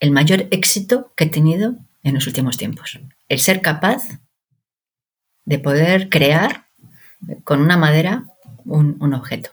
[0.01, 2.99] el mayor éxito que he tenido en los últimos tiempos.
[3.29, 4.03] El ser capaz
[5.45, 6.69] de poder crear
[7.45, 8.25] con una madera
[8.65, 9.51] un, objeto.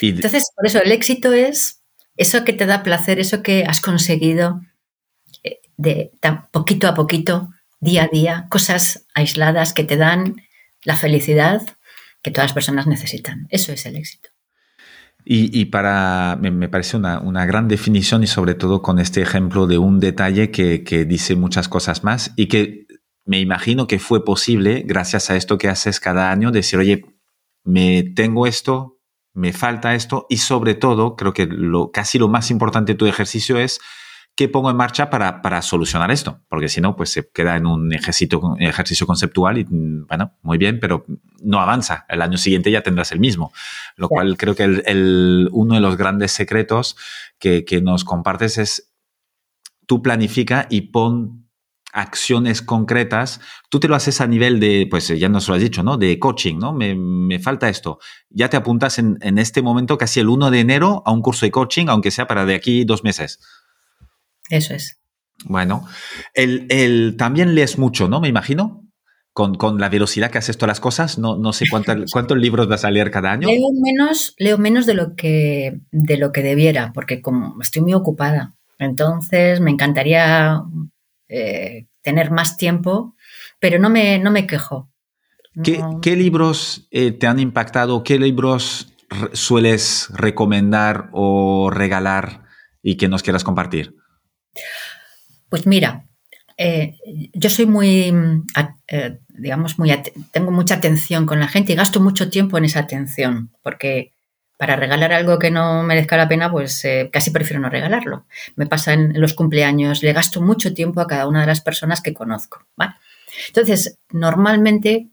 [0.00, 1.82] Entonces, por eso el éxito es
[2.16, 4.60] eso que te da placer, eso que has conseguido
[5.42, 6.12] eh, de
[6.50, 10.42] poquito a poquito, día a día, cosas aisladas que te dan
[10.82, 11.62] la felicidad
[12.22, 13.46] que todas las personas necesitan.
[13.50, 14.30] Eso es el éxito.
[15.26, 19.98] Y, para, me, parece una, gran definición y sobre todo con este ejemplo de un
[19.98, 22.86] detalle que, dice muchas cosas más y que
[23.24, 27.06] me imagino que fue posible gracias a esto que haces cada año, decir, oye,
[27.64, 28.98] me tengo esto,
[29.32, 33.06] me falta esto y sobre todo, creo que lo, casi lo más importante de tu
[33.06, 33.80] ejercicio es
[34.36, 36.40] ¿qué pongo en marcha para, para solucionar esto?
[36.48, 40.58] Porque si no, pues se queda en un ejercicio, ejercicio conceptual y, mm, bueno, muy
[40.58, 41.04] bien, pero
[41.42, 42.04] no avanza.
[42.08, 43.52] El año siguiente ya tendrás el mismo.
[43.96, 46.96] Lo cual creo que el, uno de los grandes secretos
[47.38, 48.92] que, que nos compartes es
[49.86, 51.44] tú planifica y pon
[51.92, 55.84] acciones concretas, tú te lo haces a nivel de, pues ya nos lo has dicho,
[55.84, 55.96] ¿no?
[55.96, 56.72] De coaching, ¿no?
[56.72, 58.00] Me, me falta esto.
[58.30, 61.46] Ya te apuntas en, en, este momento, casi el 1 de enero, a un curso
[61.46, 63.38] de coaching, aunque sea para de aquí dos meses.
[64.50, 65.00] Eso es.
[65.44, 65.86] Bueno,
[66.34, 68.20] el, también lees mucho, ¿no?
[68.20, 68.80] Me imagino.
[69.32, 71.64] Con, la velocidad que haces todas las cosas, no, no sé
[72.12, 73.48] cuántos libros vas a leer cada año.
[73.48, 77.94] Leo menos, leo menos de lo que de lo que debiera, porque como estoy muy
[77.94, 78.54] ocupada.
[78.78, 80.62] Entonces me encantaría
[81.28, 83.16] eh, tener más tiempo,
[83.58, 84.88] pero no me, no me quejo.
[85.62, 88.02] ¿Qué, libros eh, te han impactado?
[88.02, 88.92] ¿Qué libros
[89.32, 92.44] sueles recomendar o regalar
[92.82, 93.96] y que nos quieras compartir?
[95.54, 96.04] Pues mira,
[96.56, 96.96] eh,
[97.32, 98.12] yo soy muy,
[98.88, 99.94] eh, digamos, muy
[100.32, 104.10] tengo mucha atención con la gente y gasto mucho tiempo en esa atención, porque
[104.58, 108.26] para regalar algo que no merezca la pena, pues eh, casi prefiero no regalarlo.
[108.56, 112.00] Me pasa en los cumpleaños, le gasto mucho tiempo a cada una de las personas
[112.00, 112.66] que conozco.
[113.46, 115.10] Entonces, normalmente,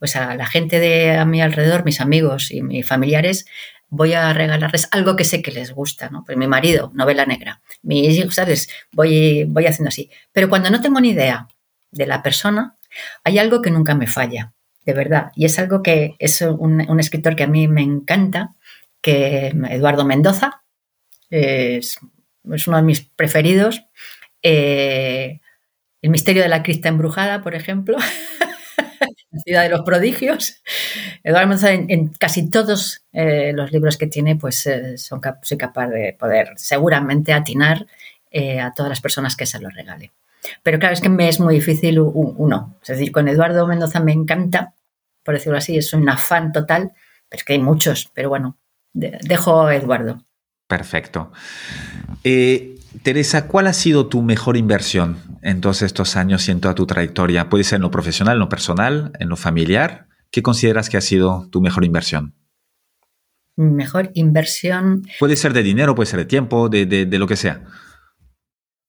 [0.00, 3.46] pues a la gente de a mi alrededor, mis amigos y mis familiares,
[3.88, 6.24] voy a regalarles algo que sé que les gusta, ¿no?
[6.24, 7.62] Pues mi marido, novela negra.
[7.82, 8.68] Mis hijos, ¿sabes?
[8.92, 10.10] Voy, voy haciendo así.
[10.32, 11.48] Pero cuando no tengo ni idea
[11.90, 12.76] de la persona,
[13.24, 14.52] hay algo que nunca me falla,
[14.84, 15.30] de verdad.
[15.34, 18.54] Y es algo que es un, escritor que a mí me encanta,
[19.00, 20.62] que Eduardo Mendoza,
[21.30, 21.98] es,
[22.44, 23.84] uno de mis preferidos.
[24.42, 25.40] Eh,
[26.02, 27.96] el misterio de la crista embrujada, por ejemplo.
[29.44, 30.62] ciudad de los prodigios.
[31.24, 35.88] Eduardo Mendoza, en, casi todos eh, los libros que tiene, pues eh, son, soy capaz
[35.88, 37.86] de poder seguramente atinar
[38.60, 40.12] a todas las personas que se lo regale.
[40.62, 42.76] Pero claro, es que me es muy difícil uno.
[42.82, 44.74] Es decir, con Eduardo Mendoza me encanta,
[45.22, 46.92] por decirlo así, es un afán total,
[47.28, 48.58] pero es que hay muchos, pero bueno,
[48.92, 50.22] dejo Eduardo.
[50.66, 51.32] Perfecto.
[52.24, 56.74] Eh, Teresa, ¿cuál ha sido tu mejor inversión en todos estos años y en toda
[56.74, 57.48] tu trayectoria?
[57.48, 60.08] Puede ser en lo profesional, en lo personal, en lo familiar.
[60.30, 62.34] ¿Qué consideras que ha sido tu mejor inversión?
[63.56, 65.02] Mejor inversión.
[65.18, 67.64] Puede ser de dinero, puede ser de tiempo, de lo que sea.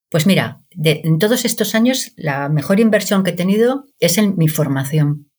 [0.09, 4.47] Pues mira, en todos estos años la mejor inversión que he tenido es en mi
[4.47, 5.29] formación,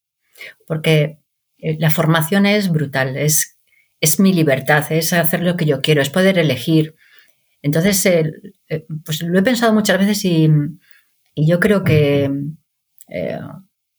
[0.67, 1.21] porque
[1.59, 3.59] eh, la formación es brutal, es,
[4.01, 6.97] es mi libertad, es hacer lo que yo quiero, es poder elegir.
[7.69, 8.33] Entonces, eh,
[9.05, 10.51] pues lo he pensado muchas veces y,
[11.37, 12.31] yo creo que,
[13.09, 13.39] eh,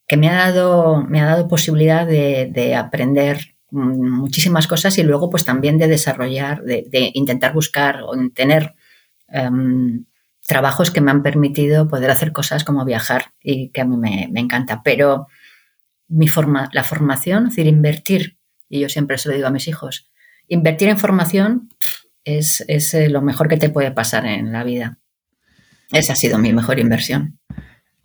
[0.07, 5.45] que me, ha dado, me ha dado posibilidad de, aprender muchísimas cosas y luego pues
[5.45, 8.74] también de desarrollar, de, intentar buscar o tener
[9.28, 10.05] em,
[10.47, 14.32] trabajos que me han permitido poder hacer cosas como viajar y que a mí me,
[14.36, 14.82] encanta.
[14.84, 15.28] Pero
[16.07, 19.67] mi forma, la formación, es decir, invertir, y yo siempre se lo digo a mis
[19.67, 20.09] hijos,
[20.47, 21.70] invertir en formación
[22.38, 24.99] es, es eh, lo mejor que te puede pasar en la vida.
[25.91, 27.39] Esa ha sido mi mejor inversión.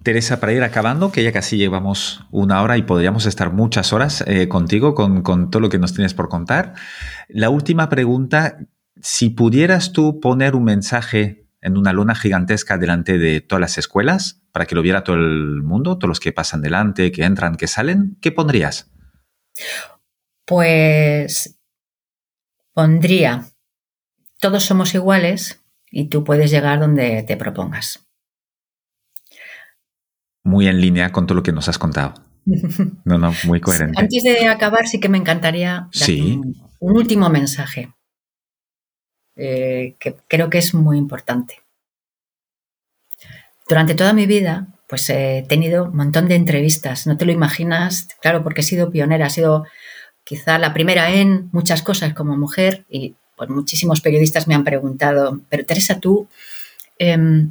[0.02, 4.22] Teresa, para ir acabando, que ya casi llevamos una hora y podríamos estar muchas horas
[4.26, 6.74] eh, contigo con, con, todo lo que nos tienes por contar.
[7.28, 8.58] La última pregunta,
[9.00, 14.42] si pudieras tú poner un mensaje en una luna gigantesca delante de todas las escuelas
[14.52, 17.66] para que lo viera todo el mundo, todos los que pasan delante, que entran, que
[17.66, 18.92] salen, ¿qué pondrías?
[20.44, 21.58] Pues
[22.74, 23.46] pondría,
[24.44, 28.06] todos somos iguales y tú puedes llegar donde te propongas.
[30.42, 32.12] Muy en línea con todo lo que nos has contado.
[33.06, 33.98] No, no, muy coherente.
[33.98, 37.94] Antes de acabar, sí que me encantaría dar un último mensaje.
[39.34, 41.62] Eh, que creo que es muy importante.
[43.66, 48.08] Durante toda mi vida, pues he tenido un montón de entrevistas, no te lo imaginas,
[48.20, 49.64] claro, porque he sido pionera, he sido
[50.22, 55.40] quizá la primera en muchas cosas como mujer y pues muchísimos periodistas me han preguntado,
[55.48, 56.28] pero Teresa, tú
[56.98, 57.50] em,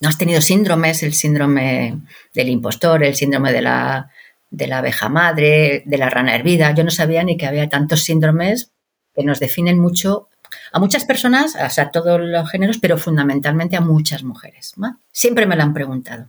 [0.00, 1.98] no has tenido síndromes, el síndrome
[2.34, 4.10] del impostor, el síndrome de la,
[4.50, 6.72] de la abeja madre, de la rana hervida.
[6.74, 8.70] Yo no sabía ni que había tantos síndromes
[9.14, 10.28] que nos definen mucho
[10.72, 14.74] a muchas personas, a todos los géneros, pero fundamentalmente a muchas mujeres.
[15.10, 16.28] Siempre me lo han preguntado.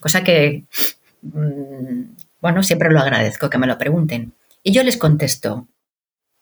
[0.00, 0.64] Cosa que,
[1.22, 2.02] mm,
[2.40, 4.32] bueno, siempre lo agradezco que me lo pregunten.
[4.62, 5.68] Y yo les contesto,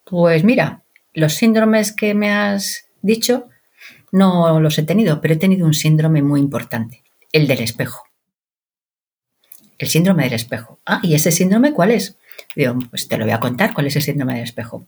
[0.05, 0.84] pues mira,
[1.15, 3.49] los síndromes que me has dicho
[4.13, 7.03] no los he tenido, pero he tenido un síndrome muy importante,
[7.33, 8.05] el del espejo.
[9.77, 10.79] El síndrome del espejo.
[10.87, 12.17] Ah, ¿y ese síndrome cuál es?
[12.55, 14.87] Digo, pues te lo voy a contar cuál es el síndrome del espejo.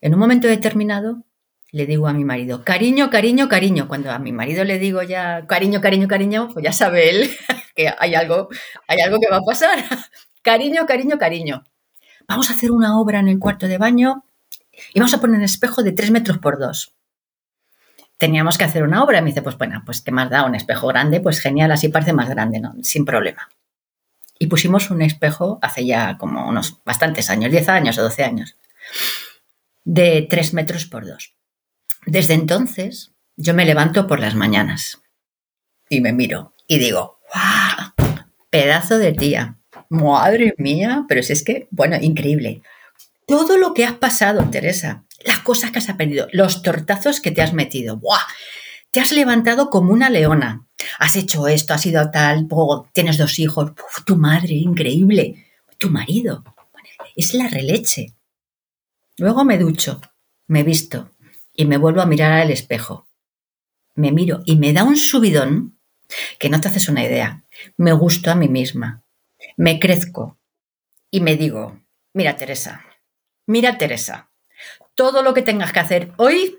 [0.00, 1.24] En un momento determinado
[1.72, 3.86] le digo a mi marido, cariño, cariño, cariño.
[3.86, 7.30] Cuando a mi marido le digo ya cariño, cariño, cariño, pues ya sabe él
[7.76, 8.48] que hay algo,
[8.88, 9.78] hay algo que va a pasar.
[10.42, 11.64] cariño, cariño, cariño.
[12.26, 14.24] Vamos a hacer una obra en el cuarto de baño
[14.92, 16.94] y vamos a poner un espejo de tres metros por dos.
[18.18, 19.22] Teníamos que hacer una obra.
[19.22, 20.44] Me dice, pues bueno, pues ¿qué más da?
[20.44, 22.74] Un espejo grande, pues genial, así parece más grande, ¿no?
[22.82, 23.48] Sin problema.
[24.38, 28.56] Y pusimos un espejo hace ya como unos bastantes años, 10 años o 12 años
[29.84, 31.34] de 3 metros por 2.
[32.06, 35.02] Desde entonces, yo me levanto por las mañanas
[35.88, 37.92] y me miro y digo, ¡guau!
[38.50, 39.56] Pedazo de tía.
[39.88, 42.62] Madre mía, pero si es que, bueno, increíble.
[43.30, 47.40] Todo lo que has pasado, Teresa, las cosas que has aprendido, los tortazos que te
[47.40, 48.18] has metido, ¡buah!
[48.90, 50.66] Te has levantado como una leona.
[50.98, 52.48] Has hecho esto, has sido tal,
[52.92, 53.70] tienes dos hijos,
[54.04, 55.46] tu madre, increíble.
[55.78, 56.42] Tu marido,
[57.14, 58.16] es la releche.
[59.16, 60.00] Luego me ducho,
[60.48, 61.12] me visto
[61.54, 63.06] y me vuelvo a mirar al espejo.
[63.94, 65.78] Me miro y me da un subidón
[66.40, 67.44] que no te haces una idea.
[67.76, 69.04] Me gusto a mí misma.
[69.56, 70.36] Me crezco
[71.12, 71.80] y me digo,
[72.12, 72.84] mira Teresa,
[73.50, 74.30] mira Teresa,
[74.94, 76.58] todo lo que tengas que hacer hoy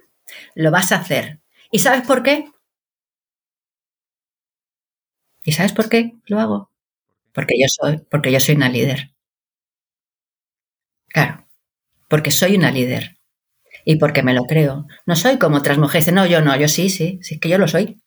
[0.56, 1.42] lo vas a hacer.
[1.72, 2.46] ¿Y sabes por qué?
[5.44, 6.72] ¿Y sabes por qué lo hago?
[7.34, 9.12] Porque yo soy, porque yo soy una líder.
[11.10, 11.46] Claro,
[12.10, 13.18] porque soy una líder
[13.86, 14.88] y porque me lo creo.
[15.06, 16.12] No soy como otras mujeres.
[16.14, 18.02] No, yo no, yo sí, sí, sí, que yo lo soy.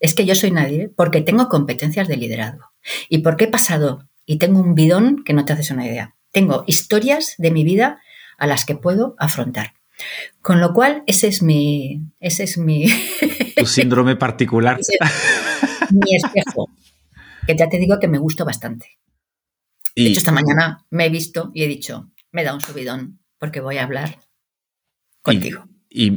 [0.00, 2.72] Es que yo soy nadie porque tengo competencias de liderazgo
[3.08, 6.16] y porque he pasado y tengo un bidón que no te haces una idea.
[6.32, 8.00] Tengo historias de mi vida
[8.38, 9.74] a las que puedo afrontar.
[10.42, 12.02] Con lo cual, ese es mi.
[12.20, 12.86] Ese es mi.
[13.56, 14.78] Tu síndrome particular.
[15.90, 16.70] mi espejo.
[17.46, 18.98] Que ya te digo que me gusta bastante.
[19.94, 20.04] Y...
[20.04, 23.60] De hecho, esta mañana me he visto y he dicho, me da un subidón porque
[23.60, 24.18] voy a hablar
[25.22, 25.66] contigo.
[25.88, 26.10] Y,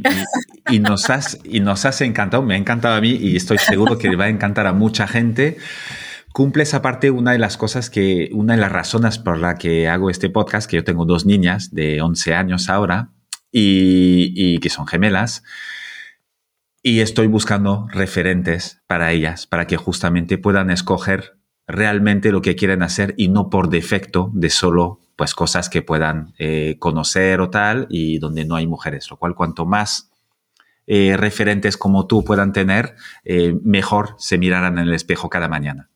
[0.78, 4.14] nos has, y nos has encantado, me ha encantado a mí y estoy seguro que
[4.14, 5.56] va a encantar a mucha gente.
[6.32, 10.10] Cumples aparte una de las cosas que, una de las razones por la que hago
[10.10, 13.10] este podcast, que yo tengo dos niñas de 11 años ahora
[13.50, 15.42] y, y que son gemelas,
[16.82, 22.82] y estoy buscando referentes para ellas, para que justamente puedan escoger realmente lo que quieren
[22.82, 27.86] hacer y no por defecto de solo pues cosas que puedan eh, conocer o tal
[27.90, 30.10] y donde no hay mujeres, lo cual cuanto más
[30.86, 35.89] eh, referentes como tú puedan tener, eh, mejor se mirarán en el espejo cada mañana.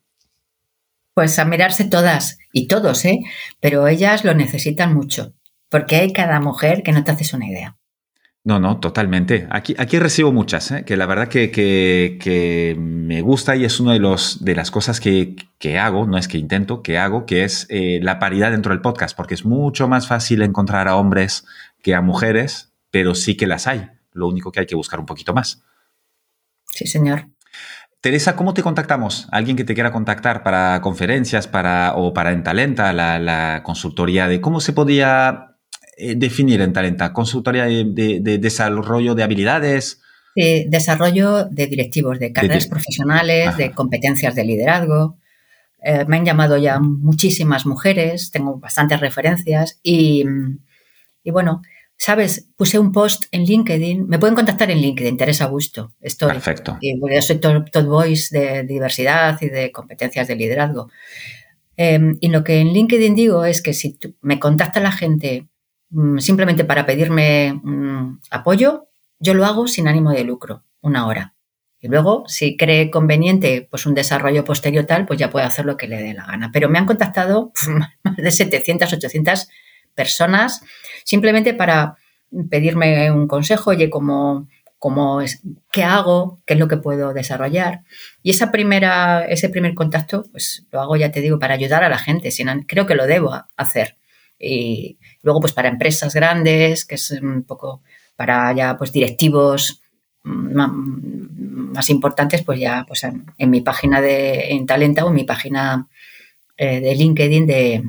[1.15, 3.19] Pues a mirarse todas y todos, ¿eh?
[3.61, 5.33] Pero ellas lo necesitan mucho,
[5.69, 7.77] porque hay cada mujer que no te haces una idea.
[8.43, 9.47] No, no, totalmente.
[9.49, 10.85] Aquí, aquí recibo muchas, ¿eh?
[10.85, 14.99] que la verdad que, que, me gusta y es una de, los, de las cosas
[14.99, 18.71] que, que hago, no es que intento, que hago, que es eh, la paridad dentro
[18.71, 21.45] del podcast, porque es mucho más fácil encontrar a hombres
[21.81, 23.89] que a mujeres, pero sí que las hay.
[24.11, 25.63] Lo único que hay que buscar un poquito más.
[26.65, 27.29] Sí, señor.
[28.05, 29.27] Teresa, ¿cómo te contactamos?
[29.31, 34.39] ¿Alguien que te quiera contactar para conferencias para, o para Entalenta, la, la consultoría de
[34.39, 35.55] cómo se podía
[35.97, 37.13] eh, definir en Talenta?
[37.13, 40.03] ¿Consultoría de, desarrollo de habilidades?
[40.35, 45.17] De desarrollo de directivos, de carreras profesionales, de competencias de liderazgo.
[45.81, 50.23] Eh, me han llamado ya muchísimas mujeres, tengo bastantes referencias y,
[51.25, 51.63] bueno,
[51.97, 56.29] sabes, puse un post en LinkedIn, me pueden contactar en LinkedIn, Teresa Augusto, estoy.
[56.29, 56.77] Perfecto.
[56.81, 60.89] Y, yo soy top, voice de diversidad y de competencias de liderazgo.
[61.77, 65.47] Em, y lo que en LinkedIn digo es que si me contacta la gente
[65.95, 68.89] Mm, simplemente para pedirme mm, apoyo,
[69.19, 71.35] yo lo hago sin ánimo de lucro, una hora.
[71.79, 75.77] Y luego, si cree conveniente pues un desarrollo posterior tal, pues ya puede hacer lo
[75.77, 76.49] que le dé la gana.
[76.51, 77.53] Pero me han contactado
[78.03, 79.47] más de 700, 800
[79.95, 80.61] personas
[81.03, 81.97] simplemente para
[82.49, 84.47] pedirme un consejo, oye, ¿cómo,
[84.85, 85.41] cómo es,
[85.71, 87.81] qué hago, qué es lo que puedo desarrollar.
[88.21, 91.89] Y esa primera, ese primer contacto, pues lo hago, ya te digo, para ayudar a
[91.89, 92.29] la gente.
[92.67, 93.97] creo que lo debo hacer.
[94.37, 97.81] Y luego, pues para empresas grandes, que es un poco
[98.15, 99.81] para ya pues directivos
[100.23, 105.87] más importantes, pues ya pues en, mi página de en Talenta o en mi página
[106.57, 107.83] eh, de LinkedIn de,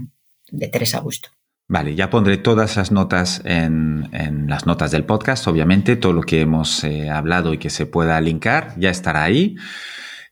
[0.72, 1.28] Teresa Augusto.
[1.68, 4.08] Vale, ya pondré todas las notas en,
[4.48, 8.20] las notas del podcast, obviamente, todo lo que hemos eh, hablado y que se pueda
[8.20, 9.56] linkar ya estará ahí.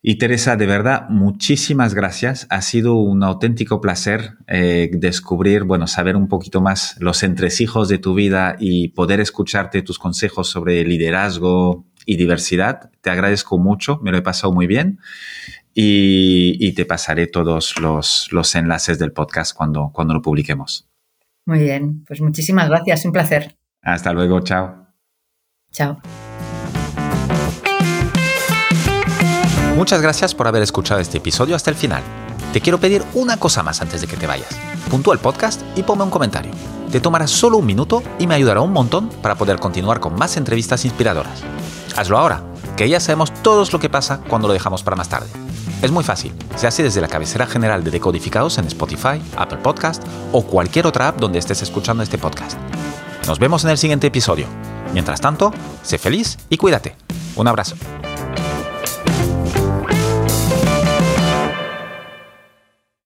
[0.01, 2.47] Y Teresa, de verdad, muchísimas gracias.
[2.51, 7.99] Ha sido un auténtico placer eh, descubrir, bueno, saber un poquito más los entresijos de
[7.99, 12.91] tu vida y poder escucharte tus consejos sobre liderazgo y diversidad.
[13.01, 15.01] Te agradezco mucho, me lo he pasado muy bien
[15.73, 20.87] y, te pasaré todos los, los, enlaces del podcast cuando, cuando lo publiquemos.
[21.47, 23.57] Muy bien, pues muchísimas gracias, un placer.
[23.83, 24.87] Hasta luego, chao.
[25.73, 26.01] Chao.
[29.77, 32.03] Muchas gracias por haber escuchado este episodio hasta el final.
[32.53, 34.57] Te quiero pedir una cosa más antes de que te vayas.
[34.89, 36.53] Puntúa el podcast y ponme un comentario.
[36.93, 40.37] Te tomará solo un minuto y me ayudará un montón para poder continuar con más
[40.37, 41.43] entrevistas inspiradoras.
[41.97, 42.45] Hazlo ahora,
[42.77, 45.44] que ya sabemos todos lo que pasa cuando lo dejamos para más tarde.
[45.85, 50.03] Es muy fácil, se hace desde la cabecera general de Decodificados en Spotify, Apple Podcast
[50.33, 52.59] o cualquier otra app donde estés escuchando este podcast.
[53.27, 54.47] Nos vemos en el siguiente episodio.
[54.95, 56.97] Mientras tanto, sé feliz y cuídate.
[57.37, 57.77] Un abrazo.